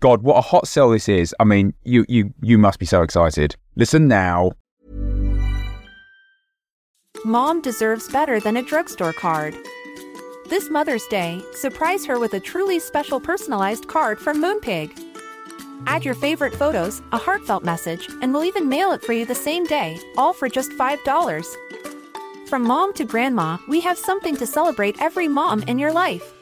God, 0.00 0.22
what 0.22 0.36
a 0.36 0.42
hot 0.42 0.68
sell 0.68 0.90
this 0.90 1.08
is. 1.08 1.34
I 1.40 1.44
mean, 1.44 1.74
you 1.82 2.04
you 2.08 2.34
you 2.42 2.58
must 2.58 2.78
be 2.78 2.86
so 2.86 3.02
excited. 3.02 3.56
Listen 3.76 4.08
now. 4.08 4.52
Mom 7.24 7.60
deserves 7.60 8.08
better 8.10 8.38
than 8.38 8.56
a 8.56 8.62
drugstore 8.62 9.12
card. 9.12 9.56
This 10.48 10.70
Mother's 10.70 11.06
Day, 11.06 11.42
surprise 11.54 12.06
her 12.06 12.20
with 12.20 12.34
a 12.34 12.40
truly 12.40 12.78
special 12.78 13.18
personalized 13.18 13.88
card 13.88 14.20
from 14.20 14.40
Moonpig. 14.40 14.92
Add 15.86 16.04
your 16.04 16.14
favorite 16.14 16.54
photos, 16.54 17.02
a 17.12 17.18
heartfelt 17.18 17.64
message, 17.64 18.08
and 18.22 18.32
we'll 18.32 18.44
even 18.44 18.68
mail 18.68 18.92
it 18.92 19.02
for 19.02 19.12
you 19.12 19.26
the 19.26 19.34
same 19.34 19.64
day, 19.64 19.98
all 20.16 20.32
for 20.32 20.48
just 20.48 20.70
$5. 20.72 21.56
From 22.48 22.62
mom 22.62 22.92
to 22.94 23.04
grandma, 23.04 23.58
we 23.66 23.80
have 23.80 23.98
something 23.98 24.36
to 24.36 24.46
celebrate 24.46 25.00
every 25.02 25.26
mom 25.26 25.62
in 25.62 25.78
your 25.80 25.92
life. 25.92 26.32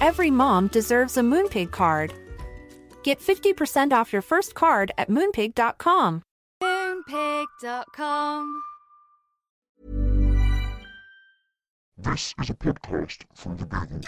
Every 0.00 0.30
mom 0.30 0.68
deserves 0.68 1.18
a 1.18 1.20
Moonpig 1.20 1.72
card. 1.72 2.14
Get 3.02 3.20
50% 3.20 3.92
off 3.92 4.12
your 4.12 4.22
first 4.22 4.54
card 4.54 4.92
at 4.98 5.08
moonpig.com. 5.08 6.22
Moonpig.com. 6.62 8.62
This 11.98 12.34
is 12.40 12.48
a 12.48 12.54
podcast 12.54 13.24
from 13.34 13.58
the 13.58 13.66
Bugle. 13.66 14.00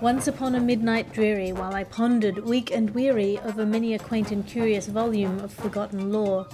Once 0.00 0.28
upon 0.28 0.54
a 0.54 0.60
midnight 0.60 1.12
dreary, 1.12 1.52
while 1.52 1.74
I 1.74 1.84
pondered, 1.84 2.44
weak 2.44 2.70
and 2.70 2.90
weary, 2.90 3.38
over 3.40 3.66
many 3.66 3.94
a 3.94 3.98
quaint 3.98 4.30
and 4.30 4.46
curious 4.46 4.86
volume 4.86 5.40
of 5.40 5.52
forgotten 5.52 6.12
lore, 6.12 6.46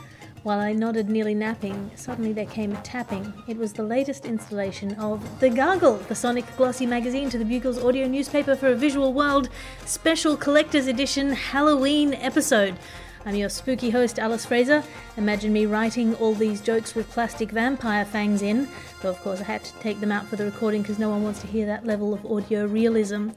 while 0.45 0.61
I 0.61 0.75
nodded 0.75 1.09
nearly 1.09 1.35
napping, 1.35 1.91
suddenly 1.95 2.35
there 2.35 2.45
came 2.45 2.73
a 2.73 2.83
tapping. 2.83 3.33
It 3.49 3.57
was 3.57 3.73
the 3.73 3.83
latest 3.83 4.27
installation 4.27 4.93
of 4.97 5.41
The 5.41 5.49
Gargle, 5.49 5.97
the 5.97 6.15
sonic 6.15 6.45
glossy 6.59 6.85
magazine 6.85 7.31
to 7.31 7.39
the 7.39 7.47
Bugle's 7.47 7.83
audio 7.83 8.07
newspaper 8.07 8.55
for 8.55 8.69
a 8.69 8.75
visual 8.75 9.15
world 9.15 9.49
special 9.87 10.37
collector's 10.37 10.87
edition 10.87 11.33
Halloween 11.33 12.13
episode. 12.13 12.77
I'm 13.25 13.37
your 13.37 13.49
spooky 13.49 13.89
host, 13.89 14.19
Alice 14.19 14.45
Fraser. 14.45 14.85
Imagine 15.17 15.51
me 15.51 15.65
writing 15.65 16.15
all 16.17 16.35
these 16.35 16.61
jokes 16.61 16.95
with 16.95 17.09
plastic 17.09 17.51
vampire 17.51 18.05
fangs 18.05 18.43
in, 18.43 18.69
though 19.01 19.09
of 19.09 19.21
course 19.21 19.41
I 19.41 19.45
had 19.45 19.65
to 19.65 19.73
take 19.79 19.99
them 20.01 20.13
out 20.13 20.27
for 20.27 20.37
the 20.37 20.45
recording 20.45 20.83
because 20.83 20.99
no 20.99 21.09
one 21.09 21.23
wants 21.23 21.41
to 21.41 21.47
hear 21.47 21.65
that 21.65 21.87
level 21.87 22.13
of 22.13 22.27
audio 22.27 22.67
realism. 22.67 23.31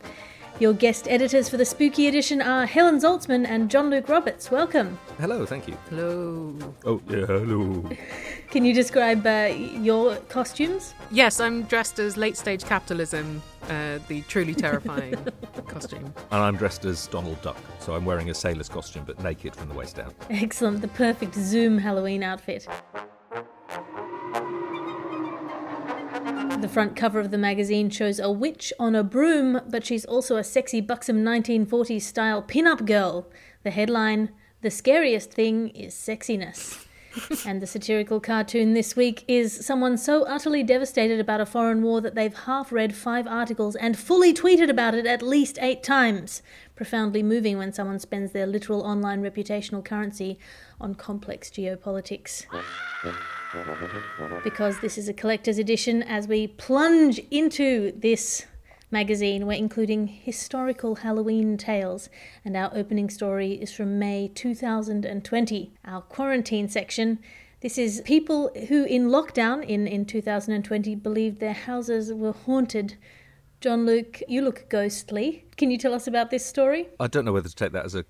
Your 0.59 0.73
guest 0.73 1.08
editors 1.08 1.47
for 1.47 1.58
the 1.58 1.66
spooky 1.66 2.08
edition 2.08 2.41
are 2.41 2.66
Helen 2.66 2.97
Zaltzman 2.97 3.45
and 3.47 3.69
John 3.69 3.91
Luke 3.91 4.09
Roberts. 4.09 4.50
Welcome. 4.50 4.97
Hello, 5.19 5.45
thank 5.45 5.67
you. 5.67 5.77
Hello. 5.88 6.58
Oh, 6.83 6.99
yeah, 7.08 7.27
hello. 7.27 7.88
Can 8.49 8.66
you 8.66 8.73
describe 8.73 9.23
uh, 9.27 9.53
your 9.55 10.16
costumes? 10.30 10.95
Yes, 11.11 11.39
I'm 11.39 11.61
dressed 11.64 11.99
as 11.99 12.17
late 12.17 12.38
stage 12.38 12.64
capitalism, 12.64 13.44
uh, 13.69 13.99
the 14.08 14.23
truly 14.23 14.55
terrifying 14.55 15.16
costume. 15.67 16.11
And 16.31 16.41
I'm 16.41 16.58
dressed 16.58 16.86
as 16.86 17.05
Donald 17.05 17.39
Duck, 17.44 17.58
so 17.80 17.94
I'm 17.94 18.03
wearing 18.03 18.31
a 18.31 18.33
sailor's 18.33 18.69
costume 18.69 19.03
but 19.05 19.21
naked 19.21 19.55
from 19.55 19.69
the 19.69 19.75
waist 19.75 19.97
down. 19.97 20.11
Excellent, 20.31 20.81
the 20.81 20.88
perfect 20.88 21.36
Zoom 21.36 21.77
Halloween 21.77 22.23
outfit. 22.23 22.67
The 26.59 26.67
front 26.67 26.95
cover 26.95 27.19
of 27.19 27.30
the 27.30 27.38
magazine 27.38 27.91
shows 27.91 28.19
a 28.19 28.31
witch 28.31 28.73
on 28.80 28.95
a 28.95 29.04
broom, 29.04 29.61
but 29.70 29.86
she's 29.86 30.05
also 30.05 30.37
a 30.37 30.43
sexy, 30.43 30.82
buxom 30.82 31.23
1940s 31.23 32.02
style 32.02 32.42
pin-up 32.42 32.86
girl. 32.86 33.27
The 33.61 33.70
headline 33.70 34.32
The 34.64 34.71
scariest 34.71 35.32
thing 35.32 35.70
is 35.70 35.93
sexiness. 35.93 36.87
and 37.45 37.61
the 37.61 37.67
satirical 37.67 38.20
cartoon 38.20 38.73
this 38.73 38.95
week 38.95 39.23
is 39.27 39.65
someone 39.65 39.98
so 39.98 40.23
utterly 40.23 40.64
devastated 40.64 41.20
about 41.20 41.42
a 41.42 41.45
foreign 41.45 41.83
war 41.83 42.02
that 42.02 42.15
they've 42.15 42.36
half 42.36 42.71
read 42.71 42.95
five 42.95 43.27
articles 43.27 43.76
and 43.76 43.98
fully 43.98 44.33
tweeted 44.33 44.70
about 44.70 44.95
it 44.95 45.05
at 45.05 45.21
least 45.21 45.59
eight 45.61 45.83
times. 45.83 46.42
Profoundly 46.76 47.21
moving 47.21 47.59
when 47.59 47.71
someone 47.71 47.99
spends 47.99 48.32
their 48.32 48.48
literal 48.48 48.82
online 48.82 49.21
reputational 49.21 49.86
currency 49.86 50.39
on 50.82 50.95
complex 50.95 51.52
geopolitics. 51.52 52.45
Because 54.43 54.80
this 54.80 54.97
is 54.97 55.08
a 55.08 55.13
collector's 55.13 55.58
edition, 55.58 56.03
as 56.03 56.27
we 56.27 56.47
plunge 56.47 57.19
into 57.31 57.91
this 57.95 58.45
magazine, 58.91 59.45
we're 59.45 59.53
including 59.53 60.08
historical 60.08 60.95
Halloween 60.95 61.58
tales, 61.58 62.09
and 62.45 62.55
our 62.55 62.71
opening 62.73 63.09
story 63.09 63.53
is 63.53 63.71
from 63.71 63.99
May 63.99 64.30
2020. 64.33 65.73
Our 65.85 66.02
quarantine 66.02 66.69
section. 66.69 67.19
This 67.61 67.77
is 67.77 68.02
people 68.05 68.52
who, 68.69 68.83
in 68.83 69.09
lockdown 69.09 69.65
in, 69.65 69.87
in 69.87 70.05
2020, 70.05 70.95
believed 70.95 71.39
their 71.39 71.53
houses 71.53 72.14
were 72.14 72.31
haunted. 72.33 72.95
John 73.61 73.85
Luke, 73.85 74.21
you 74.27 74.41
look 74.43 74.69
ghostly. 74.69 75.45
Can 75.58 75.71
you 75.71 75.77
tell 75.79 75.93
us 75.93 76.05
about 76.05 76.29
this 76.29 76.45
story? 76.45 76.87
I 76.99 77.08
don't 77.08 77.25
know 77.25 77.33
whether 77.33 77.49
to 77.49 77.55
take 77.55 77.71
that 77.71 77.85
as 77.85 77.95
a. 77.95 78.05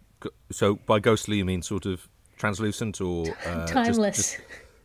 So, 0.52 0.76
by 0.76 1.00
ghostly, 1.00 1.38
you 1.38 1.46
mean 1.46 1.62
sort 1.62 1.86
of 1.86 2.08
translucent 2.38 3.00
or. 3.00 3.28
Uh, 3.46 3.62
just- 3.62 3.74
Timeless. 3.74 4.18
just 4.18 4.38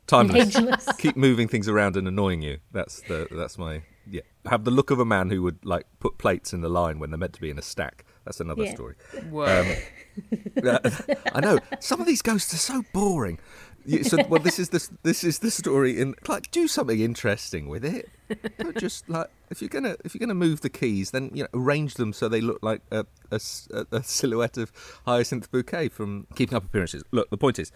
timeless. 0.06 0.56
Ageless. 0.56 0.88
Keep 0.98 1.16
moving 1.16 1.48
things 1.48 1.68
around 1.68 1.96
and 1.96 2.06
annoying 2.08 2.42
you. 2.42 2.58
That's 2.72 3.00
the 3.02 3.28
that's 3.30 3.58
my 3.58 3.82
yeah. 4.10 4.22
Have 4.46 4.64
the 4.64 4.70
look 4.70 4.90
of 4.90 4.98
a 4.98 5.04
man 5.04 5.30
who 5.30 5.42
would 5.42 5.64
like 5.64 5.86
put 6.00 6.18
plates 6.18 6.52
in 6.52 6.60
the 6.60 6.68
line 6.68 6.98
when 6.98 7.10
they're 7.10 7.18
meant 7.18 7.34
to 7.34 7.40
be 7.40 7.50
in 7.50 7.58
a 7.58 7.62
stack. 7.62 8.04
That's 8.24 8.40
another 8.40 8.64
Yeah. 8.64 8.74
story. 8.74 8.94
Whoa. 9.30 9.44
Um, 9.62 9.66
I 11.34 11.40
know 11.40 11.58
some 11.80 12.00
of 12.00 12.06
these 12.06 12.22
ghosts 12.22 12.52
are 12.54 12.58
so 12.58 12.84
boring. 12.92 13.38
You, 13.84 14.04
so 14.04 14.18
well, 14.28 14.40
this 14.40 14.60
is 14.60 14.68
the 14.68 14.88
this 15.02 15.24
is 15.24 15.40
the 15.40 15.50
story. 15.50 15.98
In 16.00 16.14
like, 16.28 16.50
do 16.52 16.69
something 16.69 17.00
interesting 17.00 17.69
with 17.69 17.84
it. 17.84 18.08
Don't 18.58 18.76
just 18.78 19.08
like 19.08 19.26
if 19.50 19.60
you're 19.60 19.69
gonna 19.69 19.96
if 20.04 20.14
you're 20.14 20.20
gonna 20.20 20.34
move 20.34 20.60
the 20.60 20.70
keys, 20.70 21.10
then 21.10 21.32
you 21.34 21.42
know 21.42 21.48
arrange 21.52 21.94
them 21.94 22.12
so 22.12 22.28
they 22.28 22.40
look 22.40 22.60
like 22.62 22.80
a 22.92 23.04
a 23.32 23.40
silhouette 23.40 24.56
of 24.56 24.70
Hyacinth 25.04 25.50
Bouquet 25.50 25.88
from 25.88 26.28
Keeping 26.36 26.54
Up 26.56 26.64
Appearances. 26.64 27.02
Look, 27.10 27.30
the 27.30 27.36
point 27.36 27.58
is, 27.58 27.72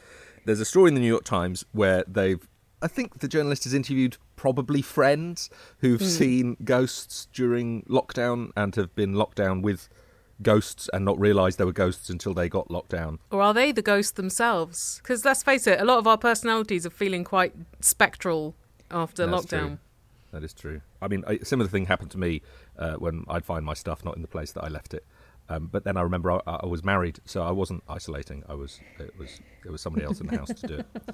there's 0.46 0.60
a 0.60 0.64
story 0.64 0.88
in 0.88 0.94
the 0.94 1.00
New 1.00 1.06
York 1.08 1.24
Times 1.24 1.64
where 1.72 2.04
they've. 2.08 2.40
I 2.80 2.88
think 2.88 3.18
the 3.20 3.28
journalist 3.28 3.64
has 3.64 3.74
interviewed 3.74 4.16
probably 4.36 4.82
friends 4.82 5.50
who've 5.78 6.02
seen 6.02 6.56
ghosts 6.62 7.26
during 7.32 7.82
lockdown 7.84 8.50
and 8.56 8.74
have 8.76 8.94
been 8.94 9.14
locked 9.14 9.36
down 9.38 9.62
with 9.62 9.88
ghosts 10.42 10.90
and 10.92 11.02
not 11.04 11.18
realised 11.18 11.56
they 11.58 11.64
were 11.64 11.72
ghosts 11.72 12.10
until 12.10 12.34
they 12.34 12.48
got 12.48 12.70
locked 12.70 12.90
down. 12.90 13.18
or 13.30 13.40
are 13.40 13.54
they 13.54 13.72
the 13.72 13.80
ghosts 13.80 14.12
themselves? 14.12 15.00
Because 15.02 15.24
let's 15.24 15.42
face 15.42 15.66
it, 15.66 15.80
a 15.80 15.84
lot 15.86 15.98
of 15.98 16.06
our 16.06 16.18
personalities 16.18 16.84
are 16.84 16.90
feeling 16.90 17.24
quite 17.24 17.54
spectral 17.80 18.54
after 18.90 19.26
That's 19.26 19.46
lockdown. 19.46 19.66
true. 19.66 19.78
That 20.32 20.44
is 20.44 20.52
true. 20.52 20.82
I 21.00 21.08
mean, 21.08 21.24
a 21.26 21.42
similar 21.46 21.68
thing 21.70 21.86
happened 21.86 22.10
to 22.10 22.18
me 22.18 22.42
uh, 22.78 22.96
when 22.96 23.24
I'd 23.28 23.46
find 23.46 23.64
my 23.64 23.72
stuff 23.74 24.04
not 24.04 24.16
in 24.16 24.22
the 24.22 24.28
place 24.28 24.52
that 24.52 24.64
I 24.64 24.68
left 24.68 24.92
it. 24.92 25.04
Um, 25.48 25.68
but 25.70 25.84
then 25.84 25.96
I 25.96 26.02
remember 26.02 26.32
I, 26.32 26.40
I 26.46 26.66
was 26.66 26.84
married, 26.84 27.20
so 27.24 27.42
I 27.42 27.52
wasn't 27.52 27.82
isolating. 27.88 28.42
I 28.48 28.54
was 28.54 28.80
it 28.98 29.16
was 29.18 29.40
it 29.64 29.70
was 29.70 29.80
somebody 29.80 30.04
else 30.04 30.20
in 30.20 30.26
the 30.26 30.36
house 30.36 30.48
to 30.48 30.66
do 30.66 30.74
it. 30.74 30.86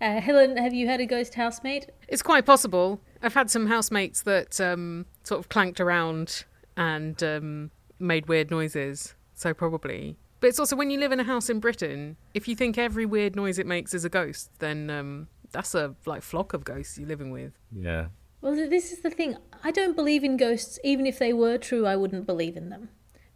Uh, 0.00 0.20
Helen, 0.20 0.56
have 0.56 0.74
you 0.74 0.88
had 0.88 1.00
a 1.00 1.06
ghost 1.06 1.34
housemate? 1.34 1.88
It's 2.08 2.22
quite 2.22 2.44
possible. 2.44 3.00
I've 3.22 3.34
had 3.34 3.52
some 3.52 3.68
housemates 3.68 4.22
that 4.22 4.60
um, 4.60 5.06
sort 5.22 5.38
of 5.38 5.48
clanked 5.48 5.80
around 5.80 6.44
and 6.76 7.22
um, 7.22 7.70
made 8.00 8.26
weird 8.26 8.50
noises, 8.50 9.14
so 9.34 9.54
probably. 9.54 10.16
But 10.40 10.48
it's 10.48 10.58
also 10.58 10.74
when 10.74 10.90
you 10.90 10.98
live 10.98 11.12
in 11.12 11.20
a 11.20 11.22
house 11.22 11.48
in 11.48 11.60
Britain, 11.60 12.16
if 12.34 12.48
you 12.48 12.56
think 12.56 12.78
every 12.78 13.06
weird 13.06 13.36
noise 13.36 13.60
it 13.60 13.66
makes 13.66 13.94
is 13.94 14.04
a 14.04 14.08
ghost, 14.08 14.50
then 14.58 14.90
um, 14.90 15.28
that's 15.52 15.72
a 15.72 15.94
like 16.04 16.22
flock 16.22 16.52
of 16.52 16.64
ghosts 16.64 16.98
you're 16.98 17.06
living 17.06 17.30
with. 17.30 17.52
Yeah, 17.70 18.06
Well, 18.40 18.56
this 18.56 18.90
is 18.90 19.02
the 19.02 19.10
thing. 19.10 19.36
I 19.62 19.70
don't 19.70 19.94
believe 19.94 20.24
in 20.24 20.36
ghosts. 20.36 20.80
Even 20.82 21.06
if 21.06 21.20
they 21.20 21.32
were 21.32 21.58
true, 21.58 21.86
I 21.86 21.94
wouldn't 21.94 22.26
believe 22.26 22.56
in 22.56 22.70
them 22.70 22.88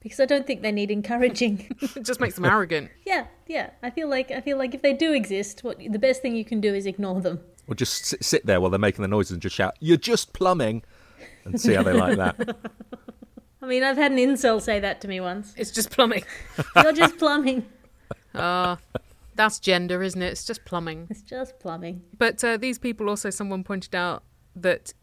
because 0.06 0.20
I 0.20 0.24
don't 0.26 0.46
think 0.46 0.62
they 0.62 0.70
need 0.70 0.92
encouraging. 0.92 1.68
It 1.96 2.04
just 2.04 2.20
makes 2.20 2.36
them 2.36 2.44
arrogant. 2.44 2.90
yeah, 3.04 3.26
yeah. 3.48 3.70
I 3.82 3.90
feel 3.90 4.08
like 4.08 4.30
I 4.30 4.40
feel 4.40 4.56
like 4.56 4.72
if 4.72 4.82
they 4.82 4.92
do 4.92 5.12
exist, 5.12 5.64
what 5.64 5.78
the 5.78 5.98
best 5.98 6.22
thing 6.22 6.36
you 6.36 6.44
can 6.44 6.60
do 6.60 6.72
is 6.74 6.86
ignore 6.86 7.20
them. 7.20 7.40
or 7.66 7.74
just 7.74 8.04
sit, 8.04 8.24
sit 8.24 8.46
there 8.46 8.60
while 8.60 8.70
they're 8.70 8.78
making 8.78 9.02
the 9.02 9.08
noises 9.08 9.32
and 9.32 9.42
just 9.42 9.56
shout, 9.56 9.74
"You're 9.80 9.96
just 9.96 10.32
plumbing," 10.32 10.84
and 11.44 11.60
see 11.60 11.74
how 11.74 11.82
they 11.82 11.92
like 11.92 12.16
that. 12.18 12.36
I 13.62 13.66
mean, 13.66 13.82
I've 13.82 13.96
had 13.96 14.12
an 14.12 14.18
incel 14.18 14.62
say 14.62 14.78
that 14.78 15.00
to 15.00 15.08
me 15.08 15.18
once. 15.18 15.52
It's 15.56 15.72
just 15.72 15.90
plumbing. 15.90 16.22
You're 16.76 16.92
just 16.92 17.18
plumbing. 17.18 17.66
Ah, 18.32 18.78
that's 19.34 19.58
gender, 19.58 20.04
isn't 20.04 20.22
it? 20.22 20.30
It's 20.30 20.44
just 20.44 20.64
plumbing. 20.64 21.08
It's 21.10 21.22
just 21.22 21.58
plumbing. 21.58 22.02
But 22.16 22.44
uh, 22.44 22.58
these 22.58 22.78
people 22.78 23.08
also, 23.08 23.30
someone 23.30 23.64
pointed 23.64 23.94
out 23.96 24.22
that 24.54 24.94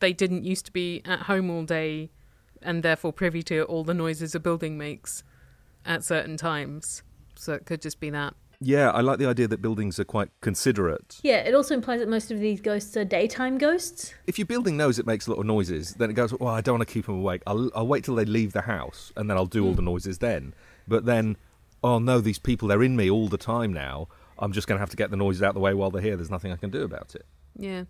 they 0.00 0.12
didn't 0.12 0.42
used 0.44 0.66
to 0.66 0.72
be 0.72 1.00
at 1.04 1.20
home 1.20 1.48
all 1.48 1.64
day 1.64 2.10
and 2.62 2.82
therefore 2.82 3.12
privy 3.12 3.42
to 3.44 3.62
all 3.64 3.84
the 3.84 3.94
noises 3.94 4.34
a 4.34 4.40
building 4.40 4.78
makes 4.78 5.22
at 5.84 6.04
certain 6.04 6.36
times. 6.36 7.02
So 7.34 7.52
it 7.54 7.66
could 7.66 7.80
just 7.80 8.00
be 8.00 8.10
that. 8.10 8.34
Yeah, 8.60 8.90
I 8.90 9.02
like 9.02 9.20
the 9.20 9.26
idea 9.26 9.46
that 9.46 9.62
buildings 9.62 10.00
are 10.00 10.04
quite 10.04 10.30
considerate. 10.40 11.20
Yeah, 11.22 11.36
it 11.36 11.54
also 11.54 11.74
implies 11.74 12.00
that 12.00 12.08
most 12.08 12.32
of 12.32 12.40
these 12.40 12.60
ghosts 12.60 12.96
are 12.96 13.04
daytime 13.04 13.56
ghosts. 13.56 14.14
If 14.26 14.36
your 14.36 14.46
building 14.46 14.76
knows 14.76 14.98
it 14.98 15.06
makes 15.06 15.28
a 15.28 15.30
lot 15.30 15.38
of 15.38 15.46
noises, 15.46 15.94
then 15.94 16.10
it 16.10 16.14
goes, 16.14 16.34
well, 16.34 16.52
I 16.52 16.60
don't 16.60 16.78
want 16.78 16.88
to 16.88 16.92
keep 16.92 17.06
them 17.06 17.20
awake. 17.20 17.42
I'll, 17.46 17.70
I'll 17.74 17.86
wait 17.86 18.02
till 18.02 18.16
they 18.16 18.24
leave 18.24 18.52
the 18.52 18.62
house 18.62 19.12
and 19.16 19.30
then 19.30 19.36
I'll 19.36 19.46
do 19.46 19.64
all 19.64 19.74
the 19.74 19.82
hmm. 19.82 19.86
noises 19.86 20.18
then. 20.18 20.54
But 20.88 21.04
then, 21.04 21.36
oh 21.84 22.00
no, 22.00 22.20
these 22.20 22.40
people, 22.40 22.66
they're 22.66 22.82
in 22.82 22.96
me 22.96 23.08
all 23.08 23.28
the 23.28 23.38
time 23.38 23.72
now. 23.72 24.08
I'm 24.40 24.52
just 24.52 24.66
going 24.66 24.76
to 24.76 24.80
have 24.80 24.90
to 24.90 24.96
get 24.96 25.10
the 25.10 25.16
noises 25.16 25.42
out 25.42 25.50
of 25.50 25.54
the 25.54 25.60
way 25.60 25.74
while 25.74 25.90
they're 25.90 26.02
here. 26.02 26.16
There's 26.16 26.30
nothing 26.30 26.50
I 26.50 26.56
can 26.56 26.70
do 26.70 26.82
about 26.82 27.14
it. 27.14 27.26
Yeah, 27.56 27.84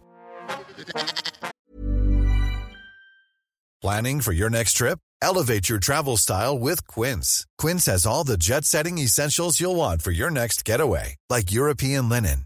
Planning 3.83 4.21
for 4.21 4.33
your 4.33 4.51
next 4.51 4.73
trip? 4.73 4.99
Elevate 5.23 5.69
your 5.69 5.79
travel 5.79 6.17
style 6.17 6.59
with 6.59 6.87
Quince. 6.87 7.47
Quince 7.59 7.87
has 7.87 8.07
all 8.07 8.25
the 8.25 8.39
jet 8.39 8.65
setting 8.65 8.99
essentials 8.99 9.61
you'll 9.61 9.77
want 9.77 10.03
for 10.03 10.11
your 10.11 10.31
next 10.31 10.65
getaway, 10.65 11.17
like 11.29 11.53
European 11.53 12.09
linen, 12.09 12.46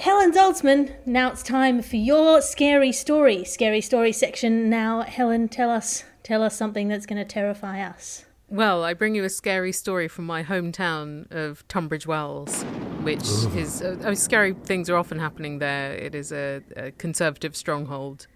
Helen 0.00 0.32
Zaltzman, 0.32 0.94
now 1.06 1.32
it's 1.32 1.42
time 1.42 1.82
for 1.82 1.96
your 1.96 2.40
scary 2.40 2.92
story. 2.92 3.42
Scary 3.42 3.80
story 3.80 4.12
section 4.12 4.70
now. 4.70 5.02
Helen, 5.02 5.48
tell 5.48 5.70
us 5.70 6.04
tell 6.22 6.44
us 6.44 6.56
something 6.56 6.86
that's 6.86 7.04
going 7.04 7.18
to 7.18 7.24
terrify 7.24 7.82
us. 7.82 8.24
Well, 8.48 8.84
I 8.84 8.94
bring 8.94 9.16
you 9.16 9.24
a 9.24 9.28
scary 9.28 9.72
story 9.72 10.06
from 10.06 10.24
my 10.24 10.44
hometown 10.44 11.30
of 11.32 11.66
Tunbridge 11.66 12.06
Wells, 12.06 12.62
which 13.02 13.24
is 13.56 13.82
uh, 13.82 14.14
scary 14.14 14.54
things 14.54 14.88
are 14.88 14.96
often 14.96 15.18
happening 15.18 15.58
there. 15.58 15.92
It 15.94 16.14
is 16.14 16.30
a, 16.30 16.62
a 16.76 16.92
conservative 16.92 17.56
stronghold 17.56 18.28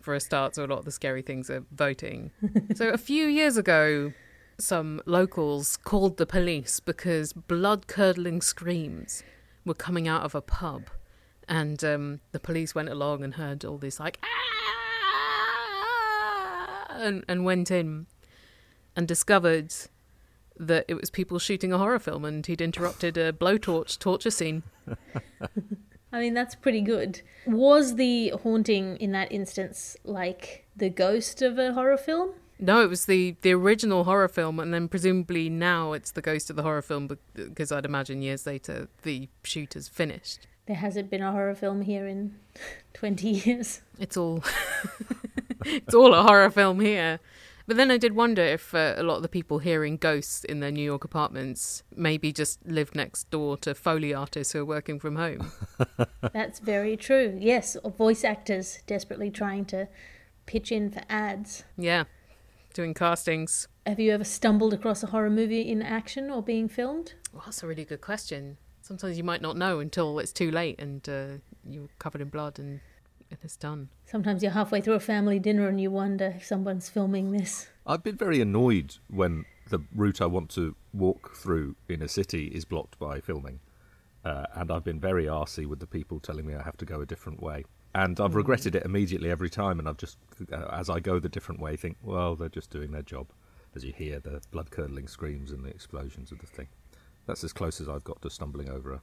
for 0.00 0.14
a 0.14 0.20
start, 0.20 0.54
so 0.54 0.64
a 0.64 0.66
lot 0.66 0.78
of 0.78 0.84
the 0.84 0.92
scary 0.92 1.22
things 1.22 1.50
are 1.50 1.64
voting. 1.72 2.30
so 2.76 2.90
a 2.90 2.98
few 2.98 3.26
years 3.26 3.56
ago, 3.56 4.12
some 4.56 5.02
locals 5.04 5.76
called 5.78 6.16
the 6.16 6.26
police 6.26 6.78
because 6.78 7.32
blood 7.32 7.88
curdling 7.88 8.40
screams 8.40 9.24
were 9.64 9.74
coming 9.74 10.08
out 10.08 10.22
of 10.22 10.34
a 10.34 10.40
pub, 10.40 10.84
and 11.48 11.82
um, 11.84 12.20
the 12.32 12.40
police 12.40 12.74
went 12.74 12.88
along 12.88 13.22
and 13.24 13.34
heard 13.34 13.64
all 13.64 13.78
this 13.78 13.98
like 14.00 14.18
"Ah!" 14.22 14.28
and 16.90 17.24
and 17.28 17.44
went 17.44 17.70
in 17.70 18.06
and 18.96 19.08
discovered 19.08 19.72
that 20.58 20.84
it 20.88 20.94
was 20.94 21.10
people 21.10 21.38
shooting 21.38 21.72
a 21.72 21.78
horror 21.78 21.98
film 21.98 22.24
and 22.24 22.46
he'd 22.46 22.60
interrupted 22.60 23.16
a 23.16 23.32
blowtorch 23.32 23.98
torture 23.98 24.30
scene. 24.30 24.62
I 26.12 26.20
mean, 26.20 26.34
that's 26.34 26.54
pretty 26.54 26.82
good. 26.82 27.22
Was 27.46 27.96
the 27.96 28.34
haunting 28.42 28.96
in 28.98 29.12
that 29.12 29.32
instance 29.32 29.96
like 30.04 30.66
the 30.76 30.90
ghost 30.90 31.40
of 31.40 31.58
a 31.58 31.72
horror 31.72 31.96
film? 31.96 32.32
No, 32.58 32.82
it 32.82 32.90
was 32.90 33.06
the 33.06 33.34
the 33.40 33.52
original 33.52 34.04
horror 34.04 34.28
film, 34.28 34.60
and 34.60 34.72
then 34.72 34.86
presumably 34.88 35.48
now 35.48 35.94
it's 35.94 36.12
the 36.12 36.22
ghost 36.22 36.50
of 36.50 36.56
the 36.56 36.62
horror 36.62 36.82
film 36.82 37.08
because 37.34 37.72
I'd 37.72 37.84
imagine 37.86 38.22
years 38.22 38.46
later 38.46 38.88
the 39.02 39.28
shoot 39.42 39.74
has 39.74 39.88
finished. 39.88 40.46
There 40.66 40.76
hasn't 40.76 41.10
been 41.10 41.22
a 41.22 41.32
horror 41.32 41.54
film 41.54 41.82
here 41.82 42.06
in 42.06 42.36
20 42.94 43.28
years. 43.28 43.80
It's 43.98 44.16
all 44.16 44.44
it's 45.64 45.94
all 45.94 46.14
a 46.14 46.22
horror 46.22 46.50
film 46.50 46.80
here. 46.80 47.20
But 47.66 47.76
then 47.76 47.90
I 47.92 47.96
did 47.96 48.14
wonder 48.14 48.42
if 48.42 48.74
uh, 48.74 48.94
a 48.96 49.04
lot 49.04 49.16
of 49.16 49.22
the 49.22 49.28
people 49.28 49.60
hearing 49.60 49.96
ghosts 49.96 50.42
in 50.44 50.58
their 50.60 50.72
New 50.72 50.82
York 50.84 51.04
apartments 51.04 51.84
maybe 51.94 52.32
just 52.32 52.58
lived 52.66 52.96
next 52.96 53.30
door 53.30 53.56
to 53.58 53.72
Foley 53.74 54.12
artists 54.12 54.52
who 54.52 54.60
are 54.60 54.64
working 54.64 54.98
from 54.98 55.14
home. 55.14 55.52
That's 56.32 56.58
very 56.58 56.96
true. 56.96 57.38
Yes, 57.40 57.76
or 57.84 57.92
voice 57.92 58.24
actors 58.24 58.80
desperately 58.88 59.30
trying 59.30 59.64
to 59.66 59.86
pitch 60.44 60.72
in 60.72 60.90
for 60.90 61.02
ads. 61.08 61.62
yeah, 61.78 62.04
doing 62.74 62.94
castings. 62.94 63.68
Have 63.86 64.00
you 64.00 64.10
ever 64.12 64.24
stumbled 64.24 64.74
across 64.74 65.04
a 65.04 65.06
horror 65.08 65.30
movie 65.30 65.62
in 65.62 65.82
action 65.82 66.30
or 66.30 66.42
being 66.42 66.68
filmed? 66.68 67.14
Well, 67.32 67.42
that's 67.44 67.62
a 67.62 67.68
really 67.68 67.84
good 67.84 68.00
question. 68.00 68.56
Sometimes 68.92 69.16
you 69.16 69.24
might 69.24 69.40
not 69.40 69.56
know 69.56 69.80
until 69.80 70.18
it's 70.18 70.34
too 70.34 70.50
late 70.50 70.78
and 70.78 71.08
uh, 71.08 71.38
you're 71.66 71.88
covered 71.98 72.20
in 72.20 72.28
blood 72.28 72.58
and 72.58 72.78
and 73.30 73.38
it's 73.42 73.56
done. 73.56 73.88
Sometimes 74.04 74.42
you're 74.42 74.52
halfway 74.52 74.82
through 74.82 74.92
a 74.92 75.00
family 75.00 75.38
dinner 75.38 75.66
and 75.66 75.80
you 75.80 75.90
wonder 75.90 76.34
if 76.36 76.44
someone's 76.44 76.90
filming 76.90 77.32
this. 77.32 77.68
I've 77.86 78.02
been 78.02 78.18
very 78.18 78.42
annoyed 78.42 78.96
when 79.08 79.46
the 79.70 79.78
route 79.96 80.20
I 80.20 80.26
want 80.26 80.50
to 80.50 80.76
walk 80.92 81.34
through 81.34 81.74
in 81.88 82.02
a 82.02 82.08
city 82.08 82.48
is 82.48 82.66
blocked 82.66 82.98
by 82.98 83.20
filming. 83.20 83.60
Uh, 84.26 84.44
and 84.52 84.70
I've 84.70 84.84
been 84.84 85.00
very 85.00 85.24
arsy 85.24 85.66
with 85.66 85.80
the 85.80 85.86
people 85.86 86.20
telling 86.20 86.44
me 86.44 86.54
I 86.54 86.62
have 86.62 86.76
to 86.76 86.84
go 86.84 87.00
a 87.00 87.06
different 87.06 87.42
way. 87.42 87.64
And 87.94 88.20
I've 88.20 88.34
regretted 88.34 88.74
it 88.74 88.84
immediately 88.84 89.30
every 89.30 89.48
time. 89.48 89.78
And 89.78 89.88
I've 89.88 89.96
just, 89.96 90.18
uh, 90.52 90.66
as 90.70 90.90
I 90.90 91.00
go 91.00 91.18
the 91.18 91.30
different 91.30 91.62
way, 91.62 91.76
think, 91.76 91.96
well, 92.02 92.36
they're 92.36 92.50
just 92.50 92.68
doing 92.68 92.90
their 92.90 93.00
job. 93.00 93.28
As 93.74 93.84
you 93.84 93.94
hear 93.94 94.20
the 94.20 94.42
blood 94.50 94.70
curdling 94.70 95.08
screams 95.08 95.50
and 95.50 95.64
the 95.64 95.70
explosions 95.70 96.30
of 96.30 96.40
the 96.40 96.46
thing. 96.46 96.68
That's 97.26 97.44
as 97.44 97.52
close 97.52 97.80
as 97.80 97.88
I've 97.88 98.04
got 98.04 98.20
to 98.22 98.30
stumbling 98.30 98.68
over 98.68 98.92
a, 98.92 99.00